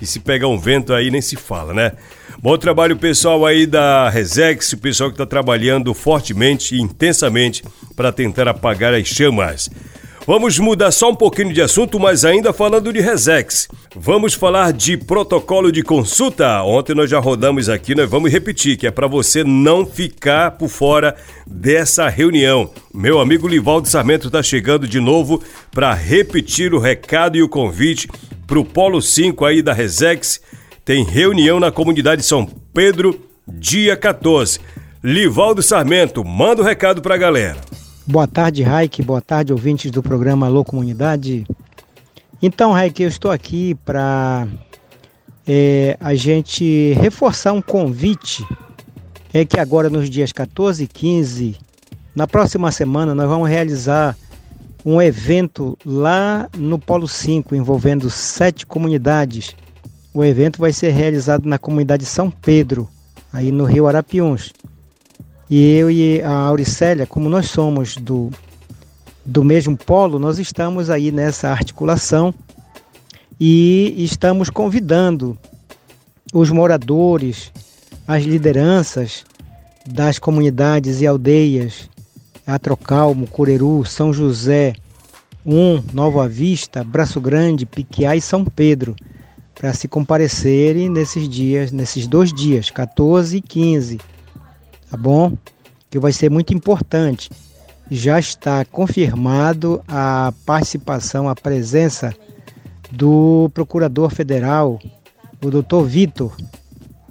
E 0.00 0.06
se 0.06 0.20
pegar 0.20 0.48
um 0.48 0.58
vento 0.58 0.92
aí 0.92 1.10
nem 1.10 1.22
se 1.22 1.36
fala, 1.36 1.72
né? 1.72 1.92
Bom 2.38 2.58
trabalho 2.58 2.96
pessoal 2.96 3.46
aí 3.46 3.64
da 3.64 4.10
Resex, 4.10 4.72
o 4.72 4.78
pessoal 4.78 5.08
que 5.08 5.14
está 5.14 5.24
trabalhando 5.24 5.94
fortemente 5.94 6.74
e 6.74 6.80
intensamente 6.80 7.64
para 7.96 8.12
tentar 8.12 8.46
apagar 8.48 8.92
as 8.92 9.06
chamas. 9.06 9.70
Vamos 10.26 10.58
mudar 10.58 10.90
só 10.90 11.10
um 11.10 11.14
pouquinho 11.14 11.52
de 11.52 11.60
assunto, 11.60 12.00
mas 12.00 12.24
ainda 12.24 12.50
falando 12.50 12.90
de 12.90 12.98
Resex. 12.98 13.68
Vamos 13.94 14.32
falar 14.32 14.72
de 14.72 14.96
protocolo 14.96 15.70
de 15.70 15.82
consulta. 15.82 16.62
Ontem 16.62 16.94
nós 16.94 17.10
já 17.10 17.18
rodamos 17.18 17.68
aqui, 17.68 17.94
nós 17.94 18.08
vamos 18.08 18.32
repetir, 18.32 18.78
que 18.78 18.86
é 18.86 18.90
para 18.90 19.06
você 19.06 19.44
não 19.44 19.84
ficar 19.84 20.52
por 20.52 20.68
fora 20.68 21.14
dessa 21.46 22.08
reunião. 22.08 22.70
Meu 22.92 23.20
amigo 23.20 23.46
Livaldo 23.46 23.86
Sarmento 23.86 24.28
está 24.28 24.42
chegando 24.42 24.88
de 24.88 24.98
novo 24.98 25.42
para 25.70 25.92
repetir 25.92 26.72
o 26.72 26.78
recado 26.78 27.36
e 27.36 27.42
o 27.42 27.48
convite 27.48 28.08
para 28.46 28.58
o 28.58 28.64
Polo 28.64 29.02
5 29.02 29.44
aí 29.44 29.60
da 29.60 29.74
Resex 29.74 30.40
tem 30.86 31.04
reunião 31.04 31.60
na 31.60 31.70
comunidade 31.70 32.22
São 32.22 32.46
Pedro, 32.72 33.20
dia 33.46 33.94
14. 33.94 34.58
Livaldo 35.02 35.62
Sarmento, 35.62 36.24
manda 36.24 36.62
o 36.62 36.64
um 36.64 36.66
recado 36.66 37.02
pra 37.02 37.18
galera. 37.18 37.58
Boa 38.06 38.26
tarde, 38.26 38.62
Raik. 38.62 39.02
Boa 39.02 39.20
tarde, 39.20 39.52
ouvintes 39.52 39.90
do 39.90 40.02
programa 40.02 40.46
Alô 40.46 40.64
Comunidade. 40.64 41.46
Então, 42.42 42.72
Raik, 42.72 43.02
eu 43.02 43.08
estou 43.08 43.30
aqui 43.30 43.74
para 43.84 44.46
é, 45.46 45.96
a 46.00 46.14
gente 46.14 46.92
reforçar 46.94 47.52
um 47.52 47.62
convite. 47.62 48.46
É 49.32 49.44
que 49.44 49.58
agora, 49.58 49.90
nos 49.90 50.08
dias 50.08 50.32
14 50.32 50.84
e 50.84 50.86
15, 50.86 51.56
na 52.14 52.26
próxima 52.26 52.70
semana, 52.70 53.14
nós 53.14 53.28
vamos 53.28 53.48
realizar 53.48 54.16
um 54.84 55.00
evento 55.00 55.76
lá 55.84 56.48
no 56.56 56.78
Polo 56.78 57.08
5, 57.08 57.54
envolvendo 57.54 58.10
sete 58.10 58.66
comunidades 58.66 59.56
o 60.14 60.24
evento 60.24 60.60
vai 60.60 60.72
ser 60.72 60.90
realizado 60.90 61.44
na 61.48 61.58
comunidade 61.58 62.06
São 62.06 62.30
Pedro, 62.30 62.88
aí 63.32 63.50
no 63.50 63.64
Rio 63.64 63.88
Arapiuns. 63.88 64.52
E 65.48 65.76
eu 65.76 65.90
e 65.90 66.22
a 66.22 66.32
Auricélia, 66.32 67.06
como 67.06 67.28
nós 67.28 67.50
somos 67.50 67.96
do, 67.96 68.30
do 69.24 69.44
mesmo 69.44 69.76
polo, 69.76 70.18
nós 70.18 70.38
estamos 70.38 70.88
aí 70.90 71.12
nessa 71.12 71.50
articulação 71.50 72.32
e 73.38 73.94
estamos 73.98 74.48
convidando 74.48 75.36
os 76.32 76.50
moradores, 76.50 77.52
as 78.06 78.24
lideranças 78.24 79.24
das 79.86 80.18
comunidades 80.18 81.00
e 81.00 81.06
aldeias 81.06 81.90
Atrocalmo, 82.46 83.26
Cureru, 83.26 83.84
São 83.84 84.12
José, 84.12 84.74
Um, 85.46 85.82
Nova 85.92 86.28
Vista, 86.28 86.84
Braço 86.84 87.20
Grande, 87.20 87.66
Piquiá 87.66 88.16
e 88.16 88.20
São 88.20 88.44
Pedro 88.44 88.94
para 89.54 89.72
se 89.72 89.86
comparecerem 89.88 90.90
nesses 90.90 91.28
dias, 91.28 91.70
nesses 91.70 92.06
dois 92.06 92.32
dias, 92.32 92.70
14 92.70 93.36
e 93.36 93.40
15, 93.40 94.00
tá 94.94 94.96
bom? 94.96 95.36
Que 95.90 95.98
vai 95.98 96.12
ser 96.12 96.30
muito 96.30 96.54
importante. 96.54 97.28
Já 97.90 98.18
está 98.18 98.64
confirmado 98.64 99.82
a 99.88 100.32
participação, 100.46 101.28
a 101.28 101.34
presença 101.34 102.14
do 102.92 103.50
Procurador 103.52 104.08
Federal, 104.10 104.80
o 105.42 105.50
Dr. 105.50 105.82
Vitor, 105.84 106.36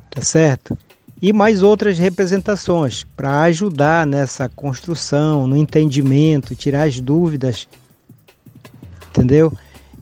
tá 0.09 0.21
certo? 0.21 0.77
E 1.21 1.33
mais 1.33 1.61
outras 1.61 1.99
representações 1.99 3.05
para 3.17 3.41
ajudar 3.43 4.07
nessa 4.07 4.47
construção, 4.47 5.45
no 5.45 5.57
entendimento, 5.57 6.55
tirar 6.55 6.83
as 6.83 7.01
dúvidas, 7.01 7.67
entendeu? 9.09 9.51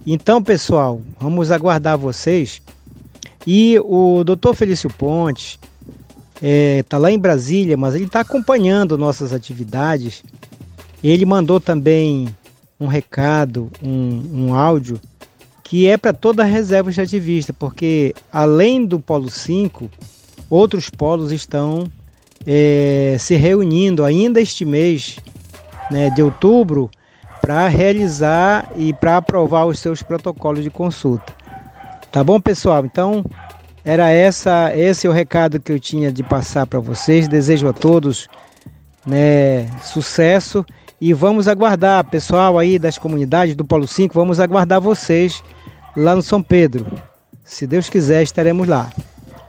Então, 0.06 0.42
pessoal, 0.42 1.02
vamos 1.20 1.50
aguardar 1.52 1.98
vocês. 1.98 2.62
E 3.46 3.80
o 3.80 4.24
doutor 4.24 4.54
Felício 4.54 4.90
Pontes 4.90 5.58
está 6.42 6.48
é, 6.48 6.84
tá 6.84 6.98
lá 6.98 7.12
em 7.12 7.20
Brasília, 7.20 7.78
mas 7.78 7.94
ele 7.94 8.06
está 8.06 8.22
acompanhando 8.22 8.98
nossas 8.98 9.32
atividades. 9.32 10.24
Ele 11.04 11.24
mandou 11.26 11.60
também 11.60 12.28
um 12.80 12.88
recado, 12.88 13.72
um, 13.82 14.24
um 14.34 14.56
áudio, 14.56 15.00
que 15.64 15.88
é 15.88 15.98
para 15.98 16.12
toda 16.12 16.42
a 16.42 16.46
reserva 16.46 16.90
extrativista, 16.90 17.54
porque 17.54 18.16
além 18.34 18.86
do 18.86 19.00
Polo 19.00 19.30
5, 19.30 19.90
outros 20.50 20.90
polos 20.90 21.32
estão 21.32 21.90
é, 22.46 23.16
se 23.20 23.36
reunindo 23.36 24.04
ainda 24.04 24.42
este 24.42 24.66
mês 24.66 25.20
né, 25.92 26.10
de 26.10 26.24
outubro 26.24 26.90
para 27.40 27.68
realizar 27.68 28.72
e 28.76 28.94
para 28.94 29.18
aprovar 29.18 29.66
os 29.66 29.80
seus 29.80 30.02
protocolos 30.02 30.64
de 30.64 30.70
consulta. 30.70 31.34
Tá 32.12 32.24
bom, 32.24 32.42
pessoal? 32.42 32.86
Então, 32.86 33.24
era 33.84 34.10
essa, 34.10 34.76
esse 34.76 35.08
é 35.08 35.10
o 35.10 35.14
recado 35.14 35.60
que 35.60 35.72
eu 35.72 35.80
tinha 35.80 36.12
de 36.12 36.24
passar 36.24 36.68
para 36.68 36.80
vocês. 36.80 37.28
Desejo 37.28 37.68
a 37.68 37.74
todos 37.74 38.28
né, 39.06 39.68
sucesso 39.84 40.66
e 41.00 41.14
vamos 41.14 41.48
aguardar, 41.48 42.04
pessoal 42.06 42.60
aí 42.60 42.78
das 42.78 42.98
comunidades 42.98 43.56
do 43.56 43.66
Polo 43.66 43.88
5, 43.88 44.14
vamos 44.14 44.40
aguardar 44.40 44.80
vocês 44.80 45.44
lá 45.98 46.16
no 46.16 46.22
São 46.22 46.44
Pedro. 46.44 46.86
Se 47.44 47.66
Deus 47.66 47.90
quiser, 47.90 48.22
estaremos 48.22 48.68
lá. 48.68 48.92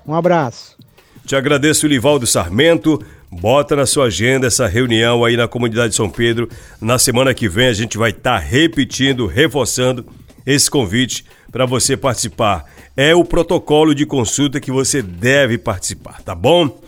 Um 0.06 0.14
abraço. 0.14 0.76
Te 1.24 1.36
agradeço, 1.36 1.86
Livaldo 1.86 2.26
Sarmento. 2.26 3.00
Bota 3.30 3.76
na 3.76 3.86
sua 3.86 4.06
agenda 4.06 4.46
essa 4.46 4.66
reunião 4.66 5.24
aí 5.24 5.36
na 5.36 5.46
comunidade 5.46 5.94
São 5.94 6.08
Pedro. 6.08 6.48
Na 6.80 6.98
semana 6.98 7.32
que 7.32 7.48
vem 7.48 7.68
a 7.68 7.72
gente 7.72 7.96
vai 7.96 8.10
estar 8.10 8.38
tá 8.40 8.44
repetindo, 8.44 9.26
reforçando 9.26 10.04
esse 10.44 10.70
convite 10.70 11.24
para 11.50 11.64
você 11.64 11.96
participar. 11.96 12.64
É 12.94 13.14
o 13.14 13.24
protocolo 13.24 13.94
de 13.94 14.04
consulta 14.04 14.60
que 14.60 14.70
você 14.70 15.00
deve 15.00 15.56
participar, 15.56 16.20
tá 16.22 16.34
bom? 16.34 16.78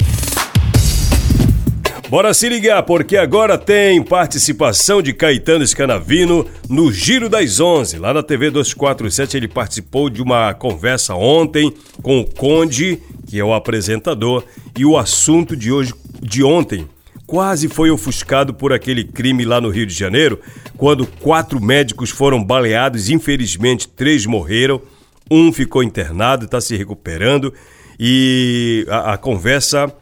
Bora 2.11 2.35
se 2.35 2.47
ligar, 2.47 2.83
porque 2.83 3.17
agora 3.17 3.57
tem 3.57 4.03
participação 4.03 5.01
de 5.01 5.15
Caetano 5.15 5.67
Scanavino 5.67 6.47
no 6.69 6.93
Giro 6.93 7.31
das 7.31 7.59
Onze. 7.59 7.99
Lá 7.99 8.13
na 8.13 8.23
TV 8.23 8.51
247 8.51 9.39
ele 9.39 9.49
participou 9.49 10.11
de 10.11 10.21
uma 10.21 10.53
conversa 10.53 11.15
ontem 11.15 11.73
com 12.03 12.21
o 12.21 12.31
Conde, 12.31 13.01
que 13.27 13.41
é 13.41 13.45
o 13.45 13.55
apresentador, 13.55 14.45
e 14.79 14.85
o 14.85 14.99
assunto 14.99 15.57
de 15.57 15.73
hoje 15.73 15.95
de 16.21 16.45
ontem 16.45 16.87
quase 17.27 17.67
foi 17.67 17.91
ofuscado 17.91 18.53
por 18.53 18.75
aquele 18.75 19.05
crime 19.05 19.43
lá 19.47 19.59
no 19.59 19.71
Rio 19.71 19.87
de 19.87 19.95
Janeiro, 19.95 20.39
quando 20.77 21.07
quatro 21.07 21.59
médicos 21.59 22.11
foram 22.11 22.45
baleados, 22.45 23.09
infelizmente 23.09 23.89
três 23.89 24.27
morreram, 24.27 24.83
um 25.31 25.53
ficou 25.53 25.83
internado, 25.83 26.45
está 26.45 26.61
se 26.61 26.77
recuperando 26.77 27.53
e 27.99 28.87
a, 28.89 29.15
a 29.15 29.19
conversa 29.19 29.93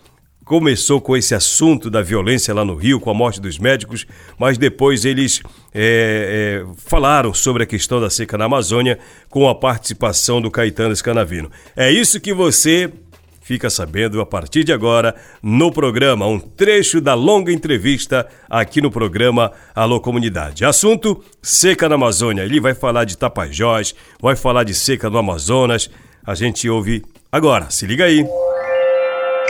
começou 0.44 1.00
com 1.00 1.16
esse 1.16 1.34
assunto 1.34 1.88
da 1.88 2.02
violência 2.02 2.52
lá 2.52 2.64
no 2.64 2.74
Rio, 2.74 3.00
com 3.00 3.10
a 3.10 3.14
morte 3.14 3.40
dos 3.40 3.58
médicos, 3.58 4.06
mas 4.38 4.58
depois 4.58 5.04
eles 5.04 5.40
é, 5.72 6.64
é, 6.64 6.74
falaram 6.76 7.32
sobre 7.32 7.62
a 7.62 7.66
questão 7.66 8.00
da 8.00 8.10
seca 8.10 8.36
na 8.36 8.46
Amazônia 8.46 8.98
com 9.30 9.48
a 9.48 9.54
participação 9.54 10.40
do 10.40 10.50
Caetano 10.50 10.94
Scanavino. 10.94 11.50
É 11.76 11.90
isso 11.90 12.20
que 12.20 12.34
você 12.34 12.92
fica 13.42 13.68
sabendo 13.68 14.20
a 14.20 14.26
partir 14.26 14.64
de 14.64 14.72
agora 14.72 15.14
no 15.42 15.70
programa, 15.70 16.26
um 16.26 16.38
trecho 16.38 17.00
da 17.00 17.14
longa 17.14 17.52
entrevista 17.52 18.26
aqui 18.48 18.80
no 18.80 18.90
programa 18.90 19.52
Alô 19.74 20.00
Comunidade. 20.00 20.64
Assunto: 20.64 21.22
seca 21.42 21.88
na 21.88 21.96
Amazônia. 21.96 22.42
Ele 22.42 22.60
vai 22.60 22.74
falar 22.74 23.04
de 23.04 23.18
Tapajós, 23.18 23.94
vai 24.20 24.36
falar 24.36 24.64
de 24.64 24.74
seca 24.74 25.10
no 25.10 25.18
Amazonas. 25.18 25.90
A 26.24 26.34
gente 26.34 26.68
ouve 26.68 27.04
agora. 27.30 27.68
Se 27.70 27.86
liga 27.86 28.04
aí. 28.04 28.24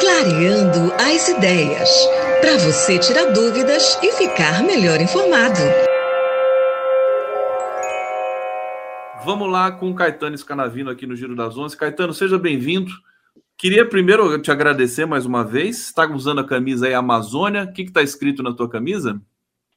Clareando 0.01 0.93
as 0.95 1.29
ideias. 1.29 1.91
Para 2.41 2.59
você 2.59 2.99
tirar 2.99 3.27
dúvidas 3.27 3.99
e 4.03 4.11
ficar 4.13 4.63
melhor 4.65 5.01
informado. 5.01 5.61
Vamos 9.25 9.49
lá 9.49 9.71
com 9.71 9.91
o 9.91 9.95
Caetano 9.95 10.37
Scanavino 10.37 10.91
aqui 10.91 11.07
no 11.07 11.15
Giro 11.15 11.37
das 11.37 11.57
Onze. 11.57 11.77
Caetano, 11.77 12.13
seja 12.13 12.37
bem-vindo. 12.37 12.91
Queria 13.63 13.89
primeiro 13.89 14.43
te 14.43 14.51
agradecer 14.51 15.07
mais 15.07 15.25
uma 15.25 15.45
vez. 15.45 15.85
Está 15.85 16.05
usando 16.05 16.41
a 16.41 16.45
camisa 16.45 16.89
aí 16.89 16.95
Amazônia. 16.95 17.63
O 17.63 17.73
que 17.73 17.83
está 17.83 18.03
escrito 18.03 18.43
na 18.43 18.53
tua 18.53 18.69
camisa? 18.69 19.23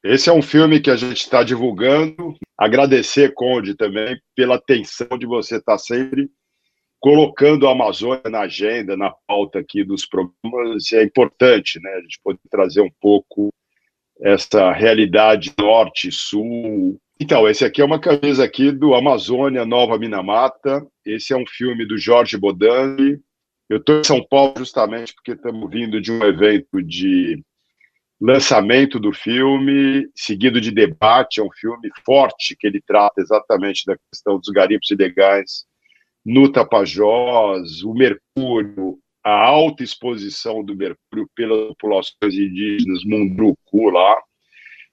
Esse 0.02 0.28
é 0.28 0.32
um 0.32 0.42
filme 0.42 0.80
que 0.80 0.90
a 0.90 0.96
gente 0.96 1.18
está 1.18 1.44
divulgando. 1.44 2.34
Agradecer, 2.58 3.32
Conde, 3.32 3.76
também 3.76 4.20
pela 4.34 4.56
atenção 4.56 5.16
de 5.16 5.24
você 5.24 5.58
estar 5.58 5.74
tá 5.74 5.78
sempre 5.78 6.28
colocando 6.98 7.68
a 7.68 7.70
Amazônia 7.70 8.28
na 8.28 8.40
agenda, 8.40 8.96
na 8.96 9.14
pauta 9.24 9.60
aqui 9.60 9.84
dos 9.84 10.04
programas. 10.04 10.92
É 10.92 11.04
importante, 11.04 11.78
né? 11.80 11.90
A 11.92 12.00
gente 12.00 12.18
poder 12.24 12.40
trazer 12.50 12.80
um 12.80 12.90
pouco 13.00 13.50
essa 14.20 14.72
realidade 14.72 15.54
norte-sul. 15.56 17.00
Então, 17.20 17.48
esse 17.48 17.64
aqui 17.64 17.80
é 17.80 17.84
uma 17.84 18.00
camisa 18.00 18.42
aqui 18.42 18.72
do 18.72 18.96
Amazônia 18.96 19.64
Nova 19.64 19.96
Minamata. 19.96 20.84
Esse 21.04 21.32
é 21.32 21.36
um 21.36 21.46
filme 21.46 21.86
do 21.86 21.96
Jorge 21.96 22.36
Bodani, 22.36 23.20
eu 23.68 23.78
estou 23.78 24.00
em 24.00 24.04
São 24.04 24.24
Paulo 24.24 24.54
justamente 24.58 25.14
porque 25.14 25.32
estamos 25.32 25.70
vindo 25.70 26.00
de 26.00 26.12
um 26.12 26.22
evento 26.22 26.82
de 26.82 27.42
lançamento 28.20 28.98
do 28.98 29.12
filme, 29.12 30.08
seguido 30.14 30.60
de 30.60 30.70
debate. 30.70 31.40
É 31.40 31.42
um 31.42 31.52
filme 31.52 31.90
forte 32.04 32.56
que 32.56 32.66
ele 32.66 32.80
trata 32.80 33.20
exatamente 33.20 33.84
da 33.84 33.96
questão 34.10 34.38
dos 34.38 34.48
garimpos 34.48 34.90
ilegais 34.90 35.66
no 36.24 36.50
Tapajós, 36.50 37.82
o 37.82 37.92
mercúrio, 37.92 38.98
a 39.22 39.46
alta 39.46 39.82
exposição 39.82 40.62
do 40.64 40.74
mercúrio 40.74 41.28
pelas 41.34 41.68
populações 41.68 42.34
indígenas 42.34 43.04
Munduruku 43.04 43.90
lá, 43.90 44.16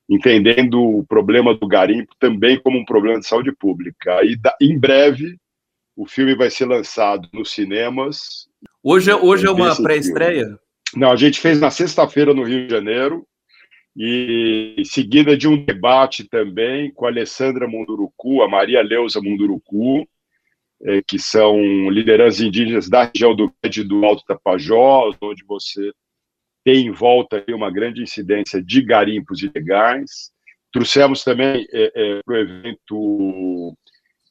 entendendo 0.09 0.81
o 0.81 1.05
problema 1.05 1.53
do 1.53 1.67
garimpo 1.67 2.13
também 2.19 2.59
como 2.59 2.79
um 2.79 2.85
problema 2.85 3.19
de 3.19 3.27
saúde 3.27 3.51
pública. 3.51 4.21
E 4.23 4.37
em 4.61 4.77
breve 4.77 5.37
o 5.95 6.07
filme 6.07 6.35
vai 6.35 6.49
ser 6.49 6.65
lançado 6.65 7.29
nos 7.31 7.51
cinemas 7.51 8.47
Hoje, 8.83 9.09
é, 9.09 9.15
hoje 9.15 9.47
é 9.47 9.49
uma 9.49 9.73
pré-estreia? 9.81 10.59
Não, 10.93 11.09
a 11.09 11.15
gente 11.15 11.39
fez 11.39 11.59
na 11.59 11.71
sexta-feira 11.71 12.33
no 12.33 12.43
Rio 12.43 12.67
de 12.67 12.73
Janeiro, 12.73 13.25
e 13.95 14.81
seguida 14.85 15.37
de 15.37 15.47
um 15.47 15.63
debate 15.63 16.27
também 16.27 16.91
com 16.91 17.05
a 17.05 17.09
Alessandra 17.09 17.67
Munduruku, 17.67 18.41
a 18.41 18.49
Maria 18.49 18.81
Leusa 18.81 19.21
Munduruku, 19.21 20.05
é, 20.83 21.01
que 21.01 21.17
são 21.17 21.89
lideranças 21.89 22.41
indígenas 22.41 22.89
da 22.89 23.05
região 23.05 23.33
do 23.33 23.53
Médio 23.63 23.87
do 23.87 24.03
Alto 24.03 24.25
Tapajós, 24.25 25.15
onde 25.21 25.45
você 25.45 25.91
tem 26.65 26.87
em 26.87 26.91
volta 26.91 27.43
uma 27.49 27.71
grande 27.71 28.01
incidência 28.01 28.61
de 28.61 28.81
garimpos 28.81 29.41
ilegais. 29.43 30.31
Trouxemos 30.73 31.23
também 31.23 31.65
é, 31.71 31.91
é, 31.95 32.19
para 32.25 32.36
o 32.36 32.38
evento 32.38 33.77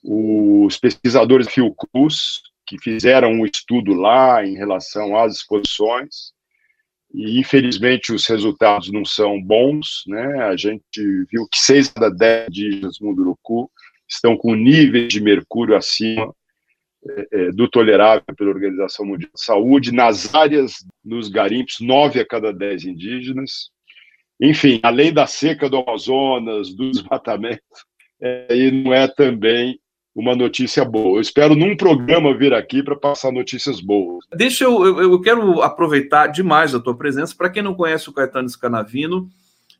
os 0.05 0.77
pesquisadores 0.79 1.49
Fiocruz, 1.49 2.43
que 2.73 2.79
fizeram 2.79 3.33
um 3.33 3.45
estudo 3.45 3.93
lá 3.93 4.45
em 4.47 4.55
relação 4.55 5.15
às 5.15 5.37
exposições, 5.37 6.33
e 7.13 7.39
infelizmente 7.39 8.15
os 8.15 8.27
resultados 8.27 8.91
não 8.91 9.05
são 9.05 9.41
bons, 9.43 10.03
né? 10.07 10.45
A 10.45 10.57
gente 10.57 10.81
viu 11.31 11.47
que 11.51 11.59
seis 11.59 11.89
cada 11.89 12.09
dez 12.09 12.49
indígenas 12.49 12.99
Munduruku 12.99 13.71
estão 14.09 14.39
com 14.39 14.55
níveis 14.55 15.13
de 15.13 15.21
mercúrio 15.21 15.77
acima 15.77 16.35
é, 17.07 17.27
é, 17.31 17.53
do 17.53 17.69
tolerável 17.69 18.25
pela 18.35 18.51
Organização 18.51 19.05
Mundial 19.05 19.31
de 19.35 19.45
Saúde. 19.45 19.93
Nas 19.93 20.35
áreas, 20.35 20.77
nos 21.05 21.29
garimpos, 21.29 21.77
nove 21.79 22.21
a 22.21 22.27
cada 22.27 22.55
dez 22.55 22.87
indígenas. 22.87 23.71
Enfim, 24.41 24.81
além 24.83 25.13
da 25.13 25.27
seca 25.27 25.69
do 25.69 25.77
Amazonas, 25.77 26.75
do 26.75 26.89
desmatamento, 26.91 27.61
é, 28.19 28.57
e 28.57 28.71
não 28.71 28.95
é 28.95 29.07
também 29.07 29.79
uma 30.15 30.37
notícia 30.37 30.85
boa. 30.85 31.17
Eu 31.17 31.23
espero 31.23 31.55
num 31.55 31.77
programa 31.77 32.37
vir 32.37 32.53
aqui 32.53 32.83
para 32.83 32.95
passar 32.95 33.33
notícias 33.33 33.81
boas. 33.81 34.25
Deixa 34.35 34.65
eu, 34.65 34.85
eu, 34.85 35.01
eu, 35.13 35.21
quero 35.21 35.63
aproveitar 35.63 36.27
demais 36.27 36.75
a 36.75 36.81
tua 36.81 36.95
presença. 36.95 37.35
Para 37.35 37.49
quem 37.49 37.63
não 37.63 37.75
conhece 37.75 38.11
o 38.11 38.13
Caetano 38.13 38.49
Scanavino, 38.49 39.29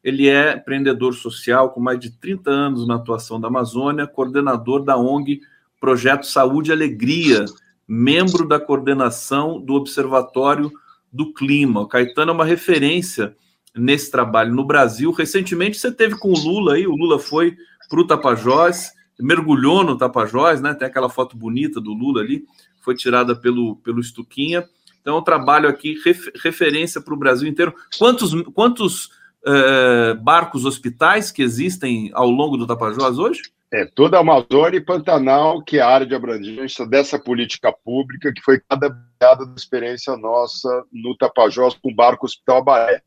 ele 0.03 0.29
é 0.29 0.55
empreendedor 0.57 1.15
social 1.15 1.71
com 1.71 1.81
mais 1.81 2.01
de 2.01 2.11
30 2.11 2.51
anos 2.51 2.87
na 2.87 2.97
atuação 2.97 3.41
da 3.41 3.49
Amazônia, 3.49 4.07
coordenador 4.07 4.83
da 4.83 4.97
ONG 4.97 5.41
Projeto 5.79 6.27
Saúde 6.27 6.71
e 6.71 6.73
Alegria, 6.73 7.45
membro 7.87 8.47
da 8.47 8.59
coordenação 8.59 9.61
do 9.61 9.75
Observatório 9.75 10.73
do 11.13 11.33
Clima. 11.33 11.83
O 11.83 11.87
Caetano 11.87 12.31
é 12.31 12.35
uma 12.35 12.45
referência 12.45 13.37
nesse 13.75 14.11
trabalho 14.11 14.55
no 14.55 14.65
Brasil. 14.65 15.11
Recentemente 15.11 15.79
você 15.79 15.93
teve 15.93 16.17
com 16.19 16.29
o 16.29 16.39
Lula 16.39 16.75
aí, 16.75 16.87
o 16.87 16.97
Lula 16.97 17.19
foi 17.19 17.57
para 17.89 18.01
o 18.01 18.07
Tapajós 18.07 18.93
mergulhou 19.19 19.85
no 19.85 19.97
Tapajós, 19.97 20.61
né? 20.61 20.75
Tem 20.75 20.87
aquela 20.87 21.09
foto 21.09 21.37
bonita 21.37 21.81
do 21.81 21.93
Lula 21.93 22.21
ali, 22.21 22.45
foi 22.81 22.95
tirada 22.95 23.35
pelo, 23.35 23.77
pelo 23.77 24.03
Stuquinha. 24.03 24.65
Então, 25.01 25.17
eu 25.17 25.23
trabalho 25.23 25.69
aqui 25.69 25.97
referência 26.43 27.01
para 27.01 27.15
o 27.15 27.17
Brasil 27.17 27.49
inteiro. 27.49 27.75
Quantos, 27.99 28.33
quantos 28.53 29.07
uh, 29.07 30.15
barcos 30.23 30.65
hospitais 30.65 31.31
que 31.31 31.43
existem 31.43 32.11
ao 32.15 32.31
longo 32.31 32.57
do 32.57 32.67
Tapajós 32.67 33.19
hoje? 33.19 33.43
É, 33.73 33.87
toda 33.87 34.19
a 34.19 34.21
Amazônia 34.21 34.77
e 34.77 34.85
Pantanal, 34.85 35.63
que 35.63 35.79
é 35.79 35.81
a 35.81 35.89
área 35.89 36.07
de 36.07 36.15
abrangência 36.15 36.87
dessa 36.87 37.19
política 37.19 37.73
pública, 37.73 38.31
que 38.33 38.43
foi 38.43 38.61
cada 38.69 38.91
da 39.21 39.55
experiência 39.57 40.17
nossa 40.17 40.69
no 40.93 41.17
Tapajós 41.17 41.75
com 41.75 41.91
o 41.91 41.95
barco 41.95 42.27
Hospital 42.27 42.59
Abaré. 42.59 43.03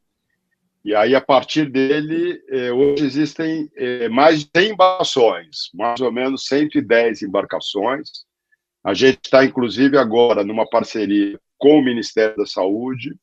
E 0.85 0.93
aí, 0.93 1.15
a 1.15 1.19
partir 1.19 1.67
dele, 1.67 2.39
eh, 2.47 2.71
hoje 2.71 3.03
existem 3.03 3.67
eh, 3.75 4.07
mais 4.07 4.41
de 4.43 4.51
100 4.55 4.73
embarcações, 4.73 5.71
mais 5.73 5.99
ou 5.99 6.11
menos 6.11 6.45
110 6.45 7.23
embarcações. 7.23 8.07
A 8.83 8.93
gente 8.93 9.19
está, 9.25 9.43
inclusive, 9.43 9.97
agora 9.97 10.43
numa 10.43 10.69
parceria 10.69 11.39
com 11.57 11.79
o 11.79 11.83
Ministério 11.83 12.37
da 12.37 12.45
Saúde, 12.45 13.15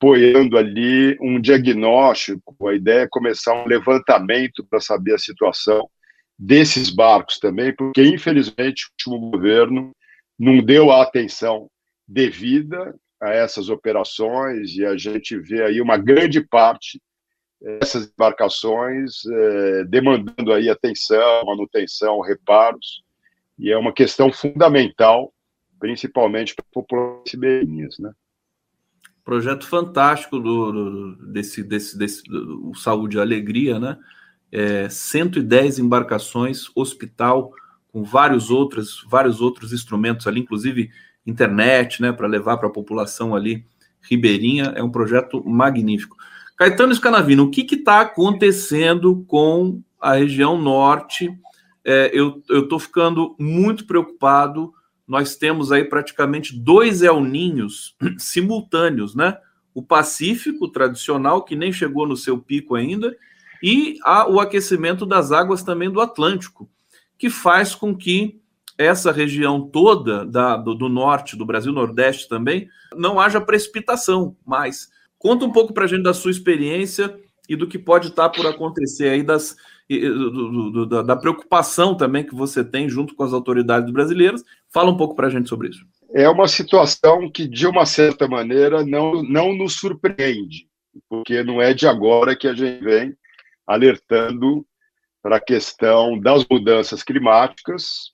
apoiando 0.00 0.58
ali 0.58 1.16
um 1.20 1.40
diagnóstico. 1.40 2.56
A 2.68 2.74
ideia 2.74 3.02
é 3.02 3.08
começar 3.08 3.54
um 3.54 3.68
levantamento 3.68 4.66
para 4.68 4.80
saber 4.80 5.14
a 5.14 5.18
situação 5.18 5.88
desses 6.36 6.90
barcos 6.90 7.38
também, 7.38 7.72
porque, 7.72 8.02
infelizmente, 8.02 8.88
o 9.06 9.12
último 9.12 9.30
governo 9.30 9.92
não 10.36 10.60
deu 10.60 10.90
a 10.90 11.02
atenção 11.02 11.70
devida 12.08 12.92
a 13.20 13.30
essas 13.30 13.68
operações 13.68 14.76
e 14.76 14.84
a 14.84 14.96
gente 14.96 15.36
vê 15.38 15.62
aí 15.62 15.80
uma 15.80 15.96
grande 15.96 16.40
parte 16.40 17.00
dessas 17.60 18.10
embarcações 18.10 19.24
é, 19.26 19.84
demandando 19.84 20.52
aí 20.52 20.68
atenção, 20.70 21.44
manutenção, 21.44 22.20
reparos, 22.20 23.02
e 23.58 23.70
é 23.70 23.76
uma 23.76 23.92
questão 23.92 24.32
fundamental, 24.32 25.34
principalmente 25.78 26.54
para 26.54 26.64
a 26.64 26.72
população 26.72 27.22
ribeirinhas, 27.30 27.98
né? 27.98 28.12
Projeto 29.22 29.66
fantástico 29.66 30.38
do, 30.40 30.72
do 30.72 31.26
desse, 31.30 31.62
desse, 31.62 31.96
desse 31.96 32.22
do 32.22 32.74
Saúde 32.74 33.18
e 33.18 33.20
Alegria, 33.20 33.78
né? 33.78 33.98
É, 34.50 34.88
110 34.88 35.78
embarcações, 35.78 36.70
hospital, 36.74 37.52
com 37.88 38.02
vários 38.02 38.50
outros, 38.50 39.04
vários 39.08 39.40
outros 39.40 39.72
instrumentos 39.72 40.26
ali, 40.26 40.40
inclusive 40.40 40.90
internet, 41.30 42.02
né, 42.02 42.12
para 42.12 42.26
levar 42.26 42.56
para 42.58 42.68
a 42.68 42.72
população 42.72 43.34
ali 43.34 43.64
ribeirinha. 44.02 44.72
É 44.76 44.82
um 44.82 44.90
projeto 44.90 45.42
magnífico. 45.46 46.16
Caetano 46.56 46.94
Scanavino, 46.94 47.44
o 47.44 47.50
que 47.50 47.62
está 47.74 48.00
acontecendo 48.00 49.24
com 49.26 49.80
a 49.98 50.14
região 50.14 50.60
norte? 50.60 51.32
É, 51.84 52.10
eu 52.12 52.42
estou 52.50 52.78
ficando 52.78 53.34
muito 53.38 53.86
preocupado. 53.86 54.72
Nós 55.08 55.36
temos 55.36 55.72
aí 55.72 55.84
praticamente 55.84 56.54
dois 56.54 57.02
El 57.02 57.22
Ninhos 57.24 57.96
simultâneos, 58.18 59.14
né? 59.14 59.36
O 59.72 59.82
Pacífico 59.82 60.68
tradicional, 60.68 61.44
que 61.44 61.56
nem 61.56 61.72
chegou 61.72 62.06
no 62.06 62.16
seu 62.16 62.36
pico 62.36 62.74
ainda, 62.74 63.16
e 63.62 63.98
a, 64.04 64.28
o 64.28 64.40
aquecimento 64.40 65.06
das 65.06 65.32
águas 65.32 65.62
também 65.62 65.90
do 65.90 66.00
Atlântico, 66.00 66.68
que 67.16 67.30
faz 67.30 67.74
com 67.74 67.96
que 67.96 68.40
essa 68.80 69.12
região 69.12 69.60
toda 69.60 70.24
da, 70.24 70.56
do, 70.56 70.74
do, 70.74 70.88
norte, 70.88 71.36
do 71.36 71.44
Brasil 71.44 71.70
Nordeste 71.70 72.26
também, 72.26 72.66
não 72.96 73.20
haja 73.20 73.38
precipitação 73.38 74.34
mais. 74.44 74.88
Conta 75.18 75.44
um 75.44 75.52
pouco 75.52 75.74
para 75.74 75.84
a 75.84 75.86
gente 75.86 76.02
da 76.02 76.14
sua 76.14 76.30
experiência 76.30 77.14
e 77.46 77.54
do 77.54 77.66
que 77.66 77.78
pode 77.78 78.08
estar 78.08 78.30
tá 78.30 78.34
por 78.34 78.46
acontecer 78.46 79.10
aí, 79.10 79.22
das, 79.22 79.54
do, 79.86 80.30
do, 80.30 80.86
do, 80.86 81.02
da 81.02 81.14
preocupação 81.14 81.94
também 81.94 82.24
que 82.24 82.34
você 82.34 82.64
tem 82.64 82.88
junto 82.88 83.14
com 83.14 83.22
as 83.22 83.34
autoridades 83.34 83.92
brasileiras. 83.92 84.42
Fala 84.72 84.90
um 84.90 84.96
pouco 84.96 85.14
para 85.14 85.26
a 85.26 85.30
gente 85.30 85.50
sobre 85.50 85.68
isso. 85.68 85.84
É 86.14 86.26
uma 86.26 86.48
situação 86.48 87.30
que, 87.30 87.46
de 87.46 87.66
uma 87.66 87.84
certa 87.84 88.26
maneira, 88.26 88.82
não, 88.82 89.22
não 89.22 89.54
nos 89.54 89.74
surpreende, 89.74 90.66
porque 91.06 91.44
não 91.44 91.60
é 91.60 91.74
de 91.74 91.86
agora 91.86 92.34
que 92.34 92.48
a 92.48 92.54
gente 92.54 92.82
vem 92.82 93.14
alertando 93.66 94.64
para 95.22 95.36
a 95.36 95.40
questão 95.40 96.18
das 96.18 96.46
mudanças 96.50 97.02
climáticas 97.02 98.10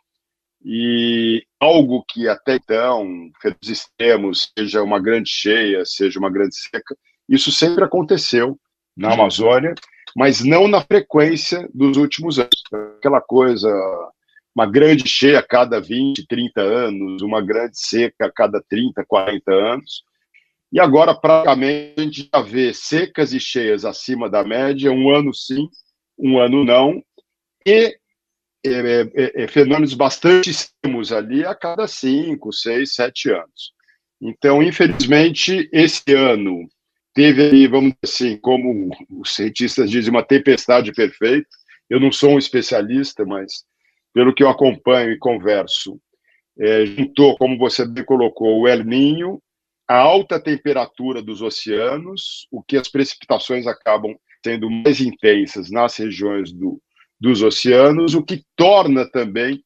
e 0.68 1.46
algo 1.61 2.05
que 2.09 2.29
até 2.29 2.57
então, 2.57 3.31
extremos, 3.62 4.50
seja 4.59 4.83
uma 4.83 4.98
grande 4.98 5.31
cheia, 5.31 5.85
seja 5.85 6.18
uma 6.18 6.29
grande 6.29 6.57
seca, 6.57 6.96
isso 7.29 7.52
sempre 7.52 7.85
aconteceu 7.85 8.59
na 8.96 9.12
Amazônia, 9.12 9.76
mas 10.16 10.42
não 10.42 10.66
na 10.66 10.81
frequência 10.81 11.68
dos 11.72 11.96
últimos 11.96 12.40
anos. 12.40 12.64
Aquela 12.98 13.20
coisa, 13.20 13.70
uma 14.57 14.66
grande 14.66 15.09
cheia 15.09 15.38
a 15.38 15.42
cada 15.42 15.81
20, 15.81 16.26
30 16.26 16.61
anos, 16.61 17.22
uma 17.22 17.40
grande 17.40 17.79
seca 17.79 18.26
a 18.26 18.33
cada 18.33 18.61
30, 18.68 19.05
40 19.07 19.52
anos. 19.52 20.02
E 20.72 20.81
agora, 20.81 21.14
praticamente, 21.14 21.94
a 21.96 22.02
gente 22.02 22.29
já 22.35 22.42
vê 22.42 22.74
secas 22.74 23.33
e 23.33 23.38
cheias 23.38 23.85
acima 23.85 24.29
da 24.29 24.42
média, 24.42 24.90
um 24.90 25.14
ano 25.14 25.33
sim, 25.33 25.68
um 26.18 26.40
ano 26.40 26.64
não, 26.64 27.00
e 27.64 27.96
é, 28.68 29.02
é, 29.14 29.44
é, 29.44 29.48
fenômenos 29.48 29.94
bastante 29.94 30.50
extremos 30.50 31.12
ali 31.12 31.44
a 31.44 31.55
cada 31.55 31.87
cinco, 31.87 32.52
seis, 32.52 32.94
sete 32.94 33.31
anos. 33.31 33.72
Então, 34.20 34.62
infelizmente, 34.62 35.68
esse 35.72 36.14
ano 36.14 36.68
teve 37.14 37.66
vamos 37.68 37.94
dizer 38.02 38.26
assim, 38.26 38.37
como 38.38 38.90
os 39.11 39.35
cientistas 39.35 39.90
dizem, 39.90 40.11
uma 40.11 40.22
tempestade 40.22 40.92
perfeita. 40.92 41.48
Eu 41.88 42.00
não 42.00 42.12
sou 42.12 42.31
um 42.31 42.38
especialista, 42.38 43.24
mas 43.24 43.64
pelo 44.12 44.35
que 44.35 44.42
eu 44.42 44.48
acompanho 44.48 45.12
e 45.12 45.18
converso, 45.18 46.00
é, 46.59 46.87
juntou, 46.87 47.37
como 47.37 47.59
você 47.59 47.87
bem 47.87 48.05
colocou, 48.05 48.61
o 48.61 48.68
El 48.68 48.85
Ninho, 48.85 49.40
a 49.88 49.96
alta 49.96 50.40
temperatura 50.40 51.22
dos 51.22 51.42
oceanos, 51.42 52.48
o 52.50 52.62
que 52.62 52.76
as 52.76 52.88
precipitações 52.88 53.66
acabam 53.66 54.16
sendo 54.44 54.70
mais 54.70 55.00
intensas 55.00 55.70
nas 55.70 55.96
regiões 55.96 56.52
do, 56.52 56.81
dos 57.20 57.42
oceanos, 57.42 58.14
o 58.14 58.22
que 58.22 58.44
torna 58.55 59.11
também 59.11 59.64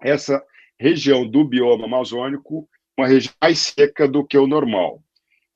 essa 0.00 0.42
região 0.78 1.26
do 1.26 1.44
bioma 1.44 1.86
amazônico 1.86 2.68
uma 2.96 3.08
região 3.08 3.34
mais 3.40 3.58
seca 3.58 4.06
do 4.06 4.24
que 4.24 4.38
o 4.38 4.46
normal. 4.46 5.02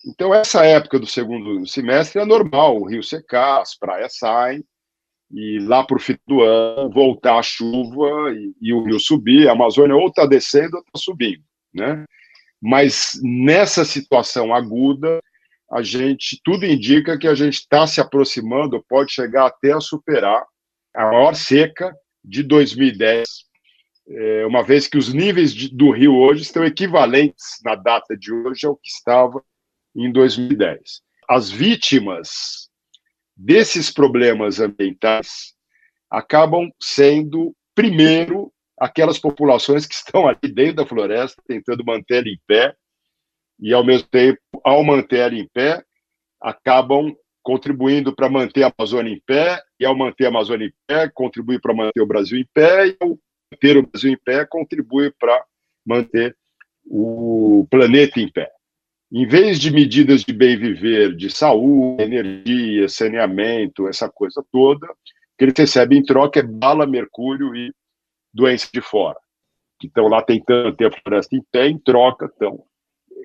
Então, 0.07 0.35
essa 0.35 0.65
época 0.65 0.99
do 0.99 1.07
segundo 1.07 1.67
semestre 1.67 2.21
é 2.21 2.25
normal, 2.25 2.77
o 2.77 2.89
rio 2.89 3.03
secar, 3.03 3.61
as 3.61 3.77
praias 3.77 4.17
saem, 4.17 4.65
e 5.31 5.59
lá 5.61 5.85
para 5.85 5.97
o 5.97 6.01
fim 6.01 6.17
do 6.27 6.41
ano 6.41 6.91
voltar 6.91 7.39
a 7.39 7.43
chuva 7.43 8.33
e, 8.33 8.55
e 8.61 8.73
o 8.73 8.83
rio 8.85 8.99
subir, 8.99 9.49
a 9.49 9.53
Amazônia 9.53 9.95
ou 9.95 10.09
está 10.09 10.25
descendo 10.25 10.77
ou 10.77 10.83
está 10.83 10.99
subindo, 10.99 11.43
né? 11.73 12.05
Mas 12.61 13.13
nessa 13.23 13.85
situação 13.85 14.55
aguda, 14.55 15.21
a 15.71 15.83
gente, 15.83 16.41
tudo 16.43 16.65
indica 16.65 17.19
que 17.19 17.29
a 17.29 17.35
gente 17.35 17.55
está 17.55 17.87
se 17.87 18.01
aproximando, 18.01 18.83
pode 18.89 19.13
chegar 19.13 19.47
até 19.47 19.73
a 19.73 19.81
superar 19.81 20.45
a 20.99 21.05
maior 21.05 21.35
seca 21.37 21.97
de 22.25 22.43
2010, 22.43 23.29
é, 24.09 24.47
uma 24.47 24.65
vez 24.65 24.89
que 24.89 24.99
os 24.99 25.15
níveis 25.15 25.55
do 25.71 25.93
rio 25.93 26.17
hoje 26.17 26.43
estão 26.43 26.65
equivalentes 26.65 27.61
na 27.65 27.77
data 27.77 28.17
de 28.17 28.33
hoje 28.33 28.67
ao 28.67 28.75
que 28.75 28.89
estava 28.89 29.41
em 29.95 30.11
2010. 30.11 31.01
As 31.29 31.51
vítimas 31.51 32.69
desses 33.37 33.93
problemas 33.93 34.59
ambientais 34.59 35.55
acabam 36.11 36.69
sendo, 36.83 37.55
primeiro, 37.77 38.53
aquelas 38.77 39.21
populações 39.21 39.87
que 39.87 39.95
estão 39.95 40.27
ali 40.27 40.53
dentro 40.53 40.77
da 40.77 40.87
floresta, 40.87 41.41
tentando 41.47 41.85
manter 41.85 42.27
em 42.27 42.41
pé, 42.45 42.75
e, 43.61 43.73
ao 43.73 43.85
mesmo 43.85 44.09
tempo, 44.09 44.41
ao 44.65 44.83
manter 44.83 45.33
em 45.33 45.47
pé, 45.47 45.81
acabam 46.41 47.15
contribuindo 47.49 48.15
para 48.15 48.29
manter 48.29 48.63
a 48.63 48.71
Amazônia 48.79 49.11
em 49.11 49.23
pé, 49.25 49.59
e 49.81 49.87
ao 49.87 49.97
manter 49.97 50.27
a 50.27 50.29
Amazônia 50.29 50.67
em 50.67 50.73
pé, 50.87 51.09
contribui 51.09 51.59
para 51.59 51.73
manter 51.73 52.03
o 52.03 52.07
Brasil 52.07 52.39
em 52.39 52.47
pé, 52.53 52.89
e 52.89 52.97
ao 53.01 53.19
manter 53.51 53.79
o 53.79 53.87
Brasil 53.87 54.13
em 54.13 54.19
pé, 54.23 54.45
contribui 54.45 55.11
para 55.19 55.43
manter 55.83 56.37
o 56.85 57.67
planeta 57.71 58.21
em 58.21 58.31
pé. 58.31 58.51
Em 59.11 59.27
vez 59.27 59.59
de 59.59 59.71
medidas 59.71 60.25
de 60.25 60.33
bem 60.35 60.59
viver, 60.59 61.17
de 61.17 61.31
saúde, 61.31 62.03
energia, 62.03 62.87
saneamento, 62.87 63.89
essa 63.89 64.11
coisa 64.11 64.45
toda, 64.53 64.87
o 64.87 64.95
que 65.39 65.45
eles 65.47 65.55
recebem 65.57 66.01
em 66.01 66.05
troca 66.05 66.41
é 66.41 66.43
bala, 66.43 66.87
mercúrio 66.87 67.57
e 67.57 67.73
doença 68.31 68.69
de 68.71 68.83
fora. 68.83 69.19
Que 69.81 69.87
estão 69.87 70.07
lá 70.07 70.21
tentando 70.21 70.77
ter 70.77 70.85
a 70.85 71.01
floresta 71.01 71.35
em 71.35 71.43
pé, 71.51 71.67
em 71.67 71.79
troca 71.79 72.27
estão 72.27 72.63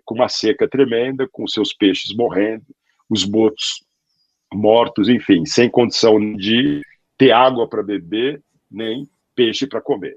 com 0.05 0.15
uma 0.15 0.29
seca 0.29 0.65
tremenda, 0.65 1.27
com 1.29 1.45
seus 1.45 1.73
peixes 1.73 2.15
morrendo, 2.15 2.63
os 3.09 3.25
botos 3.25 3.83
mortos, 4.53 5.09
enfim, 5.09 5.45
sem 5.45 5.69
condição 5.69 6.19
de 6.35 6.81
ter 7.17 7.31
água 7.31 7.67
para 7.67 7.83
beber, 7.83 8.41
nem 8.69 9.07
peixe 9.35 9.67
para 9.67 9.81
comer. 9.81 10.15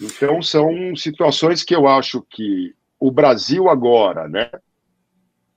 Então, 0.00 0.42
são 0.42 0.96
situações 0.96 1.62
que 1.62 1.74
eu 1.74 1.86
acho 1.86 2.24
que 2.30 2.74
o 2.98 3.10
Brasil 3.10 3.68
agora, 3.68 4.28
né, 4.28 4.50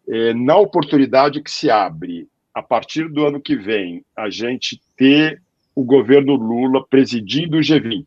é, 0.07 0.33
na 0.33 0.57
oportunidade 0.57 1.41
que 1.41 1.49
se 1.49 1.69
abre 1.69 2.27
a 2.53 2.61
partir 2.61 3.09
do 3.09 3.25
ano 3.25 3.41
que 3.41 3.55
vem, 3.55 4.03
a 4.15 4.29
gente 4.29 4.79
ter 4.95 5.41
o 5.75 5.83
governo 5.83 6.35
Lula 6.35 6.85
presidindo 6.87 7.57
o 7.57 7.59
G20, 7.59 8.05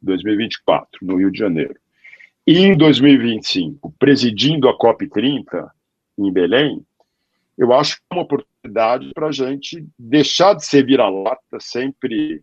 2024, 0.00 1.00
no 1.02 1.16
Rio 1.16 1.30
de 1.30 1.38
Janeiro, 1.38 1.76
e 2.46 2.58
em 2.58 2.76
2025, 2.76 3.94
presidindo 3.98 4.68
a 4.68 4.76
COP30 4.76 5.68
em 6.18 6.32
Belém, 6.32 6.84
eu 7.56 7.72
acho 7.72 7.96
que 7.96 8.02
é 8.10 8.14
uma 8.14 8.22
oportunidade 8.22 8.51
para 9.14 9.26
a 9.26 9.32
gente 9.32 9.86
deixar 9.98 10.54
de 10.54 10.64
ser 10.64 10.86
vira-lata, 10.86 11.58
sempre 11.60 12.42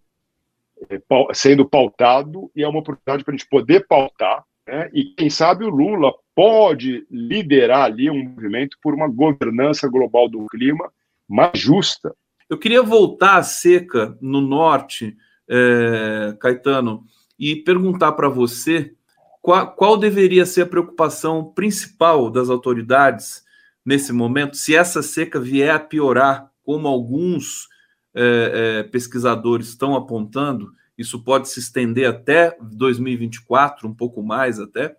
é, 0.90 1.02
sendo 1.34 1.68
pautado, 1.68 2.52
e 2.56 2.64
é 2.64 2.68
uma 2.68 2.80
oportunidade 2.80 3.24
para 3.24 3.34
a 3.34 3.38
gente 3.38 3.50
poder 3.50 3.88
pautar, 3.88 4.44
né? 4.68 4.90
e 4.94 5.06
quem 5.06 5.30
sabe 5.30 5.64
o 5.64 5.70
Lula 5.70 6.14
pode 6.36 7.06
liderar 7.10 7.86
ali 7.86 8.10
um 8.10 8.24
movimento 8.24 8.78
por 8.82 8.94
uma 8.94 9.08
governança 9.08 9.88
global 9.88 10.28
do 10.28 10.46
clima 10.48 10.92
mais 11.28 11.58
justa. 11.60 12.14
Eu 12.50 12.58
queria 12.58 12.82
voltar 12.82 13.38
à 13.38 13.44
seca 13.44 14.18
no 14.22 14.42
norte, 14.42 15.16
é, 15.50 16.36
Caetano, 16.40 17.04
e 17.38 17.56
perguntar 17.56 18.14
para 18.14 18.28
você 18.28 18.94
qual, 19.42 19.74
qual 19.74 19.98
deveria 19.98 20.46
ser 20.46 20.64
a 20.64 20.68
preocupação 20.68 21.54
principal 21.54 22.30
das 22.30 22.50
autoridades 22.50 23.44
nesse 23.90 24.14
momento, 24.14 24.56
se 24.56 24.76
essa 24.76 25.02
seca 25.02 25.40
vier 25.40 25.74
a 25.74 25.80
piorar, 25.80 26.52
como 26.64 26.88
alguns 26.88 27.68
é, 28.14 28.82
é, 28.82 28.84
pesquisadores 28.84 29.70
estão 29.70 29.96
apontando, 29.96 30.72
isso 30.96 31.24
pode 31.24 31.50
se 31.50 31.60
estender 31.60 32.08
até 32.08 32.56
2024, 32.62 33.88
um 33.88 33.94
pouco 33.96 34.22
mais 34.22 34.60
até. 34.60 34.96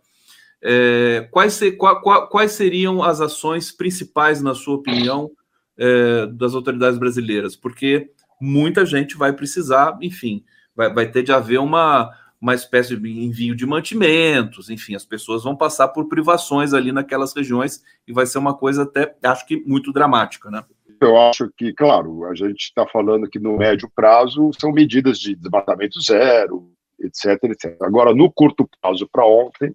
É, 0.61 1.29
quais, 1.31 1.53
ser, 1.53 1.73
qual, 1.77 2.03
qual, 2.03 2.29
quais, 2.29 2.51
seriam 2.51 3.01
as 3.01 3.21
ações 3.21 3.71
principais, 3.71 4.43
na 4.43 4.57
sua 4.57 4.75
opinião, 4.75 5.31
é, 5.79 6.27
das 6.27 6.53
autoridades 6.53 6.99
brasileiras? 6.99 7.55
Porque 7.55 8.11
muita 8.41 8.85
gente 8.85 9.17
vai 9.17 9.33
precisar, 9.33 9.97
enfim, 10.03 10.43
vai, 10.75 10.93
vai 10.93 11.09
ter 11.09 11.23
de 11.23 11.31
haver 11.31 11.61
uma, 11.61 12.11
uma 12.41 12.55
espécie 12.55 12.97
de 12.97 13.25
envio 13.25 13.55
de 13.55 13.67
mantimentos, 13.67 14.71
enfim, 14.71 14.95
as 14.95 15.05
pessoas 15.05 15.45
vão 15.45 15.55
passar 15.55 15.89
por 15.89 16.09
privações 16.09 16.73
ali 16.73 16.91
naquelas 16.91 17.35
regiões 17.35 17.83
e 18.09 18.13
vai 18.13 18.25
ser 18.25 18.39
uma 18.39 18.57
coisa 18.57 18.85
até, 18.85 19.15
acho 19.23 19.47
que, 19.47 19.63
muito 19.67 19.93
dramática, 19.93 20.51
né? 20.51 20.65
Eu 21.01 21.19
acho 21.19 21.51
que, 21.57 21.73
claro, 21.73 22.25
a 22.25 22.35
gente 22.35 22.61
está 22.61 22.87
falando 22.87 23.29
que 23.29 23.39
no 23.39 23.57
médio 23.57 23.91
prazo 23.95 24.51
são 24.59 24.73
medidas 24.73 25.19
de 25.19 25.35
desmatamento 25.35 26.01
zero, 26.01 26.71
etc, 26.99 27.45
etc. 27.45 27.77
Agora, 27.83 28.15
no 28.15 28.31
curto 28.31 28.69
prazo, 28.81 29.09
para 29.11 29.25
ontem, 29.25 29.75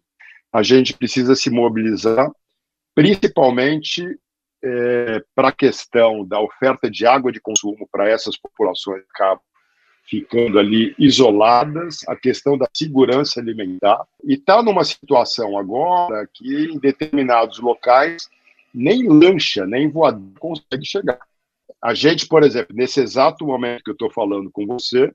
a 0.51 0.63
gente 0.63 0.93
precisa 0.93 1.35
se 1.35 1.49
mobilizar, 1.49 2.31
principalmente 2.95 4.03
é, 4.63 5.23
para 5.35 5.49
a 5.49 5.51
questão 5.51 6.25
da 6.25 6.39
oferta 6.39 6.89
de 6.89 7.05
água 7.05 7.31
de 7.31 7.41
consumo 7.41 7.87
para 7.91 8.09
essas 8.09 8.37
populações 8.37 9.01
que 9.03 9.09
acabam 9.11 9.41
ficando 10.05 10.59
ali 10.59 10.95
isoladas, 10.99 12.07
a 12.07 12.15
questão 12.15 12.57
da 12.57 12.67
segurança 12.73 13.39
alimentar, 13.39 14.05
e 14.23 14.35
está 14.35 14.61
numa 14.61 14.83
situação 14.83 15.57
agora 15.57 16.27
que 16.31 16.71
em 16.71 16.77
determinados 16.77 17.59
locais 17.59 18.29
nem 18.73 19.07
lancha, 19.07 19.65
nem 19.65 19.89
voador 19.89 20.31
consegue 20.39 20.85
chegar. 20.85 21.19
A 21.81 21.93
gente, 21.93 22.27
por 22.27 22.43
exemplo, 22.43 22.75
nesse 22.75 22.99
exato 23.01 23.45
momento 23.45 23.83
que 23.83 23.89
eu 23.89 23.93
estou 23.93 24.11
falando 24.11 24.51
com 24.51 24.65
você, 24.65 25.11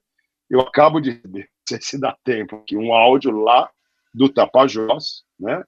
eu 0.49 0.61
acabo 0.61 1.01
de, 1.01 1.21
não 1.29 1.43
sei 1.69 1.81
se 1.81 1.99
dá 1.99 2.17
tempo 2.25 2.57
aqui, 2.57 2.77
um 2.77 2.93
áudio 2.93 3.31
lá 3.31 3.71
do 4.13 4.29
Tapajós, 4.29 5.23
né, 5.39 5.63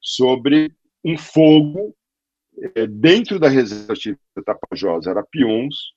sobre 0.00 0.72
um 1.04 1.18
fogo 1.18 1.94
é, 2.74 2.86
dentro 2.86 3.38
da 3.38 3.48
reserva 3.48 3.94
Tapajós, 4.44 5.06
Arapiuns, 5.06 5.92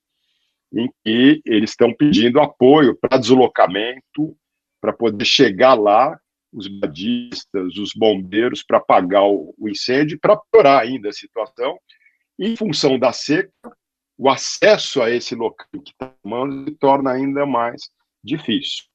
em 0.74 0.90
que 1.04 1.42
eles 1.46 1.72
estão 1.72 1.94
pedindo 1.94 2.40
apoio 2.40 2.98
para 3.00 3.18
deslocamento, 3.18 4.36
para 4.82 4.94
poder 4.94 5.26
chegar 5.26 5.74
lá, 5.74 6.20
os 6.52 6.68
badistas, 6.68 7.78
os 7.78 7.92
bombeiros, 7.94 8.64
para 8.64 8.78
apagar 8.78 9.24
o, 9.24 9.54
incêndio, 9.68 10.20
para 10.20 10.40
piorar 10.52 10.82
ainda 10.82 11.10
a 11.10 11.14
situação. 11.14 11.78
Em 12.40 12.56
função 12.56 12.98
da 12.98 13.12
seca, 13.12 13.52
o 14.18 14.30
acesso 14.30 15.02
a 15.02 15.10
esse 15.10 15.36
local 15.36 15.68
que 15.72 15.92
está 15.92 16.12
tomando 16.24 16.70
se 16.70 16.76
torna 16.76 17.12
ainda 17.12 17.46
mais 17.46 17.90
difícil. 18.24 18.86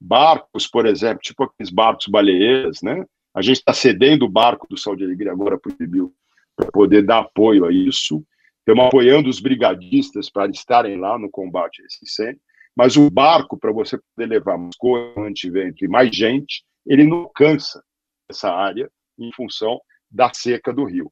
Barcos, 0.00 0.66
por 0.66 0.86
exemplo, 0.86 1.18
tipo 1.20 1.42
aqueles 1.42 1.70
barcos 1.70 2.06
baleeiras, 2.06 2.80
né? 2.82 3.04
A 3.34 3.42
gente 3.42 3.58
está 3.58 3.72
cedendo 3.72 4.24
o 4.24 4.30
barco 4.30 4.66
do 4.68 4.78
Saúde 4.78 5.02
e 5.02 5.06
Alegria 5.06 5.32
agora 5.32 5.58
para 5.58 5.72
o 5.72 6.12
para 6.56 6.72
poder 6.72 7.02
dar 7.02 7.20
apoio 7.20 7.64
a 7.64 7.72
isso. 7.72 8.24
Estamos 8.68 8.84
apoiando 8.84 9.30
os 9.30 9.40
brigadistas 9.40 10.28
para 10.28 10.50
estarem 10.50 11.00
lá 11.00 11.18
no 11.18 11.30
combate 11.30 11.80
a 11.80 11.86
esse 11.86 12.04
incêndio. 12.04 12.38
Mas 12.76 12.98
o 12.98 13.10
barco, 13.10 13.56
para 13.56 13.72
você 13.72 13.98
poder 14.14 14.28
levar 14.28 14.58
mais 14.58 14.76
antivento 15.16 15.82
e 15.82 15.88
mais 15.88 16.14
gente, 16.14 16.62
ele 16.86 17.06
não 17.06 17.20
alcança 17.20 17.82
essa 18.28 18.52
área 18.52 18.90
em 19.18 19.32
função 19.32 19.80
da 20.10 20.30
seca 20.34 20.70
do 20.70 20.84
rio. 20.84 21.10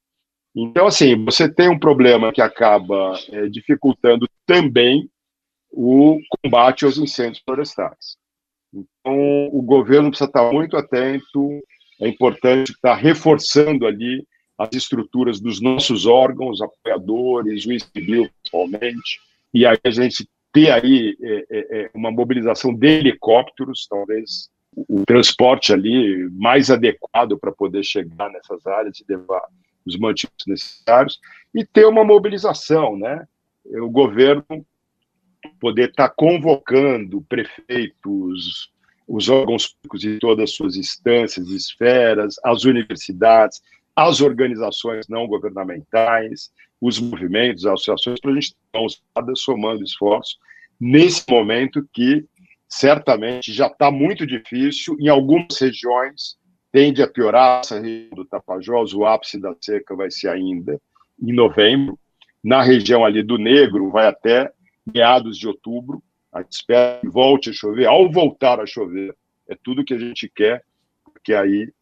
Então, 0.55 0.87
assim, 0.87 1.25
você 1.25 1.51
tem 1.51 1.71
um 1.71 1.79
problema 1.79 2.31
que 2.31 2.43
acaba 2.43 3.19
é, 3.31 3.49
dificultando 3.49 4.29
também 4.45 5.09
o 5.73 6.19
combate 6.43 6.85
aos 6.85 6.99
incêndios 6.99 7.43
florestais. 7.43 8.19
Então, 8.71 9.49
o 9.51 9.63
governo 9.63 10.11
precisa 10.11 10.29
estar 10.29 10.53
muito 10.53 10.77
atento, 10.77 11.59
é 12.03 12.07
importante 12.07 12.73
estar 12.73 12.97
reforçando 12.97 13.87
ali 13.87 14.27
as 14.59 14.69
estruturas 14.73 15.41
dos 15.41 15.61
nossos 15.61 16.07
órgãos, 16.07 16.61
apoiadores, 16.63 17.67
o 17.67 17.79
civil, 17.79 18.29
principalmente, 18.43 19.21
e 19.53 19.67
aí 19.67 19.79
a 19.85 19.91
gente 19.91 20.29
ter 20.53 20.71
aí 20.71 21.17
é, 21.21 21.47
é, 21.51 21.81
é, 21.81 21.91
uma 21.95 22.11
mobilização 22.11 22.75
de 22.75 22.87
helicópteros, 22.87 23.87
talvez 23.89 24.49
o 24.75 25.05
transporte 25.07 25.73
ali 25.73 26.29
mais 26.33 26.71
adequado 26.71 27.39
para 27.39 27.53
poder 27.53 27.83
chegar 27.83 28.31
nessas 28.31 28.67
áreas 28.67 28.99
e 29.01 29.05
levar 29.09 29.43
os 29.87 29.97
mantimentos 29.97 30.47
necessários, 30.47 31.21
e 31.55 31.65
ter 31.65 31.87
uma 31.87 32.05
mobilização, 32.05 32.97
né? 32.97 33.27
O 33.65 33.89
governo 33.89 34.45
poder 35.61 35.91
estar 35.91 36.09
tá 36.09 36.15
convocando 36.15 37.25
prefeitos, 37.29 38.71
os 39.07 39.29
órgãos 39.29 39.69
públicos 39.69 40.05
e 40.05 40.19
todas 40.19 40.45
as 40.45 40.57
suas 40.57 40.77
instâncias, 40.77 41.49
esferas, 41.49 42.37
as 42.45 42.65
universidades, 42.65 43.63
as 43.97 44.21
organizações 44.21 45.09
não 45.09 45.27
governamentais, 45.27 46.51
os 46.81 47.01
movimentos, 47.01 47.65
as 47.65 47.73
associações, 47.73 48.21
para 48.21 48.31
a 48.31 48.35
gente 48.35 48.55
estar 48.75 49.35
somando 49.35 49.83
esforços 49.83 50.39
nesse 50.79 51.25
momento 51.29 51.89
que 51.93 52.25
certamente 52.69 53.53
já 53.53 53.67
está 53.69 53.91
muito 53.91 54.27
difícil, 54.27 54.97
em 55.01 55.09
algumas 55.09 55.59
regiões 55.59 56.37
tende 56.71 57.03
a 57.03 57.09
piorar, 57.09 57.61
essa 57.61 57.81
região 57.81 58.11
do 58.11 58.25
Tapajós, 58.25 58.93
o 58.93 59.07
ápice 59.07 59.41
da 59.41 59.55
seca 59.59 59.97
vai 59.97 60.11
ser 60.11 60.29
ainda 60.29 60.79
em 61.23 61.33
novembro, 61.33 61.99
na 62.45 62.63
região 62.63 63.05
ali 63.05 63.23
do 63.23 63.39
Negro 63.39 63.91
vai 63.91 64.07
até 64.07 64.53
meados 64.85 65.39
de 65.39 65.49
outubro, 65.49 66.03
a 66.31 66.43
gente 66.43 66.53
espera 66.53 67.01
que 67.01 67.09
volte 67.09 67.49
a 67.49 67.53
chover, 67.53 67.87
ao 67.87 68.11
voltar 68.11 68.61
a 68.61 68.67
chover, 68.67 69.17
é 69.49 69.57
tudo 69.63 69.85
que 69.85 69.95
a 69.95 69.99
gente 69.99 70.29
quer, 70.29 70.63
porque 71.03 71.33
aí 71.33 71.73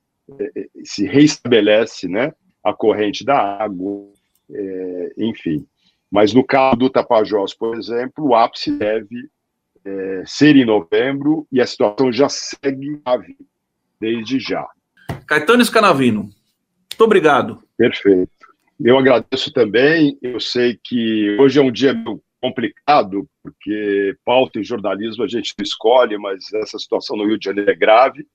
se 0.84 1.06
reestabelece 1.06 2.08
né, 2.08 2.32
a 2.62 2.72
corrente 2.72 3.24
da 3.24 3.38
água, 3.62 4.08
é, 4.50 5.12
enfim. 5.18 5.66
Mas 6.10 6.32
no 6.32 6.44
caso 6.44 6.76
do 6.76 6.90
Tapajós, 6.90 7.54
por 7.54 7.76
exemplo, 7.76 8.28
o 8.28 8.34
ápice 8.34 8.70
deve 8.78 9.28
é, 9.84 10.22
ser 10.26 10.56
em 10.56 10.64
novembro 10.64 11.46
e 11.50 11.60
a 11.60 11.66
situação 11.66 12.12
já 12.12 12.28
segue 12.28 13.00
grave 13.04 13.36
desde 14.00 14.38
já. 14.38 14.66
Caetano 15.26 15.64
Scanavino, 15.64 16.22
muito 16.22 17.04
obrigado. 17.04 17.62
Perfeito. 17.76 18.30
Eu 18.80 18.98
agradeço 18.98 19.52
também. 19.52 20.18
Eu 20.22 20.40
sei 20.40 20.78
que 20.82 21.36
hoje 21.40 21.58
é 21.58 21.62
um 21.62 21.72
dia 21.72 21.94
complicado, 22.40 23.28
porque 23.42 24.16
pauta 24.24 24.60
em 24.60 24.64
jornalismo 24.64 25.24
a 25.24 25.28
gente 25.28 25.54
não 25.58 25.62
escolhe, 25.62 26.18
mas 26.18 26.52
essa 26.52 26.78
situação 26.78 27.16
no 27.16 27.26
Rio 27.26 27.38
de 27.38 27.44
Janeiro 27.44 27.70
é 27.70 27.74
grave. 27.74 28.26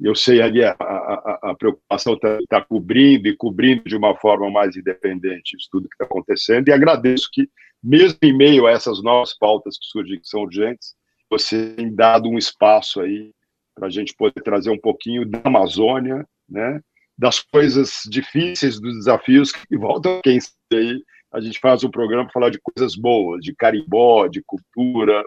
Eu 0.00 0.14
sei 0.14 0.40
ali 0.40 0.64
a, 0.64 0.74
a, 0.80 1.50
a 1.50 1.54
preocupação 1.54 2.14
está 2.14 2.38
tá 2.48 2.64
cobrindo 2.64 3.28
e 3.28 3.36
cobrindo 3.36 3.84
de 3.84 3.96
uma 3.96 4.16
forma 4.16 4.50
mais 4.50 4.76
independente 4.76 5.56
isso 5.56 5.68
tudo 5.70 5.88
que 5.88 5.94
está 5.94 6.04
acontecendo, 6.04 6.68
e 6.68 6.72
agradeço 6.72 7.28
que, 7.32 7.48
mesmo 7.82 8.18
em 8.22 8.36
meio 8.36 8.66
a 8.66 8.70
essas 8.70 9.02
novas 9.02 9.36
pautas 9.36 9.76
que 9.78 9.86
surgem, 9.86 10.18
que 10.18 10.28
são 10.28 10.42
urgentes, 10.42 10.94
você 11.28 11.74
tem 11.74 11.94
dado 11.94 12.28
um 12.28 12.38
espaço 12.38 13.00
aí 13.00 13.32
para 13.74 13.86
a 13.86 13.90
gente 13.90 14.14
poder 14.14 14.42
trazer 14.42 14.70
um 14.70 14.78
pouquinho 14.78 15.24
da 15.24 15.40
Amazônia, 15.44 16.26
né, 16.48 16.80
das 17.16 17.40
coisas 17.40 18.02
difíceis, 18.08 18.80
dos 18.80 18.94
desafios 18.96 19.52
que 19.52 19.76
voltam, 19.76 20.20
quem 20.22 20.38
aí, 20.72 21.02
a 21.32 21.40
gente 21.40 21.60
faz 21.60 21.84
um 21.84 21.90
programa 21.90 22.24
para 22.24 22.32
falar 22.32 22.50
de 22.50 22.58
coisas 22.60 22.96
boas, 22.96 23.42
de 23.42 23.54
carimbó, 23.54 24.26
de 24.26 24.42
cultura, 24.42 25.22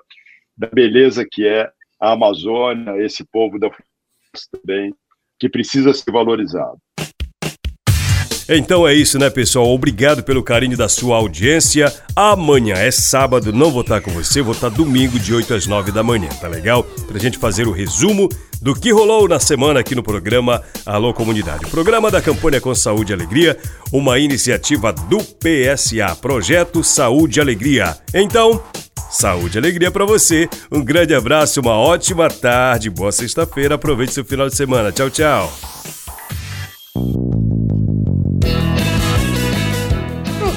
da 0.57 0.67
beleza 0.67 1.25
que 1.29 1.47
é 1.47 1.71
a 1.99 2.11
Amazônia, 2.11 2.97
esse 2.97 3.23
povo 3.23 3.57
da 3.57 3.69
também, 4.51 4.93
que 5.39 5.49
precisa 5.49 5.93
ser 5.93 6.11
valorizado. 6.11 6.77
Então 8.49 8.85
é 8.85 8.93
isso, 8.93 9.17
né, 9.17 9.29
pessoal? 9.29 9.69
Obrigado 9.69 10.21
pelo 10.21 10.43
carinho 10.43 10.75
da 10.75 10.89
sua 10.89 11.15
audiência. 11.15 11.93
Amanhã 12.13 12.75
é 12.75 12.91
sábado, 12.91 13.53
não 13.53 13.71
vou 13.71 13.81
estar 13.81 14.01
com 14.01 14.11
você, 14.11 14.41
vou 14.41 14.53
estar 14.53 14.69
domingo 14.69 15.17
de 15.17 15.33
8 15.33 15.53
às 15.53 15.65
9 15.65 15.93
da 15.93 16.03
manhã, 16.03 16.27
tá 16.41 16.49
legal? 16.49 16.83
Pra 16.83 17.17
gente 17.17 17.37
fazer 17.37 17.67
o 17.67 17.71
resumo 17.71 18.27
do 18.61 18.75
que 18.75 18.91
rolou 18.91 19.29
na 19.29 19.39
semana 19.39 19.79
aqui 19.79 19.95
no 19.95 20.03
programa 20.03 20.61
Alô 20.85 21.13
Comunidade. 21.13 21.67
Programa 21.67 22.11
da 22.11 22.21
campanha 22.21 22.59
com 22.59 22.75
Saúde 22.75 23.13
e 23.13 23.15
Alegria, 23.15 23.57
uma 23.93 24.19
iniciativa 24.19 24.91
do 24.91 25.19
PSA, 25.19 26.15
Projeto 26.21 26.83
Saúde 26.83 27.39
e 27.39 27.41
Alegria. 27.41 27.97
Então, 28.13 28.61
saúde 29.13 29.57
e 29.57 29.59
alegria 29.59 29.91
para 29.91 30.05
você. 30.05 30.49
Um 30.71 30.83
grande 30.83 31.13
abraço, 31.13 31.61
uma 31.61 31.77
ótima 31.77 32.29
tarde, 32.29 32.89
boa 32.89 33.11
sexta-feira. 33.11 33.75
Aproveite 33.75 34.13
seu 34.13 34.25
final 34.25 34.49
de 34.49 34.55
semana. 34.55 34.91
Tchau, 34.91 35.09
tchau. 35.09 35.72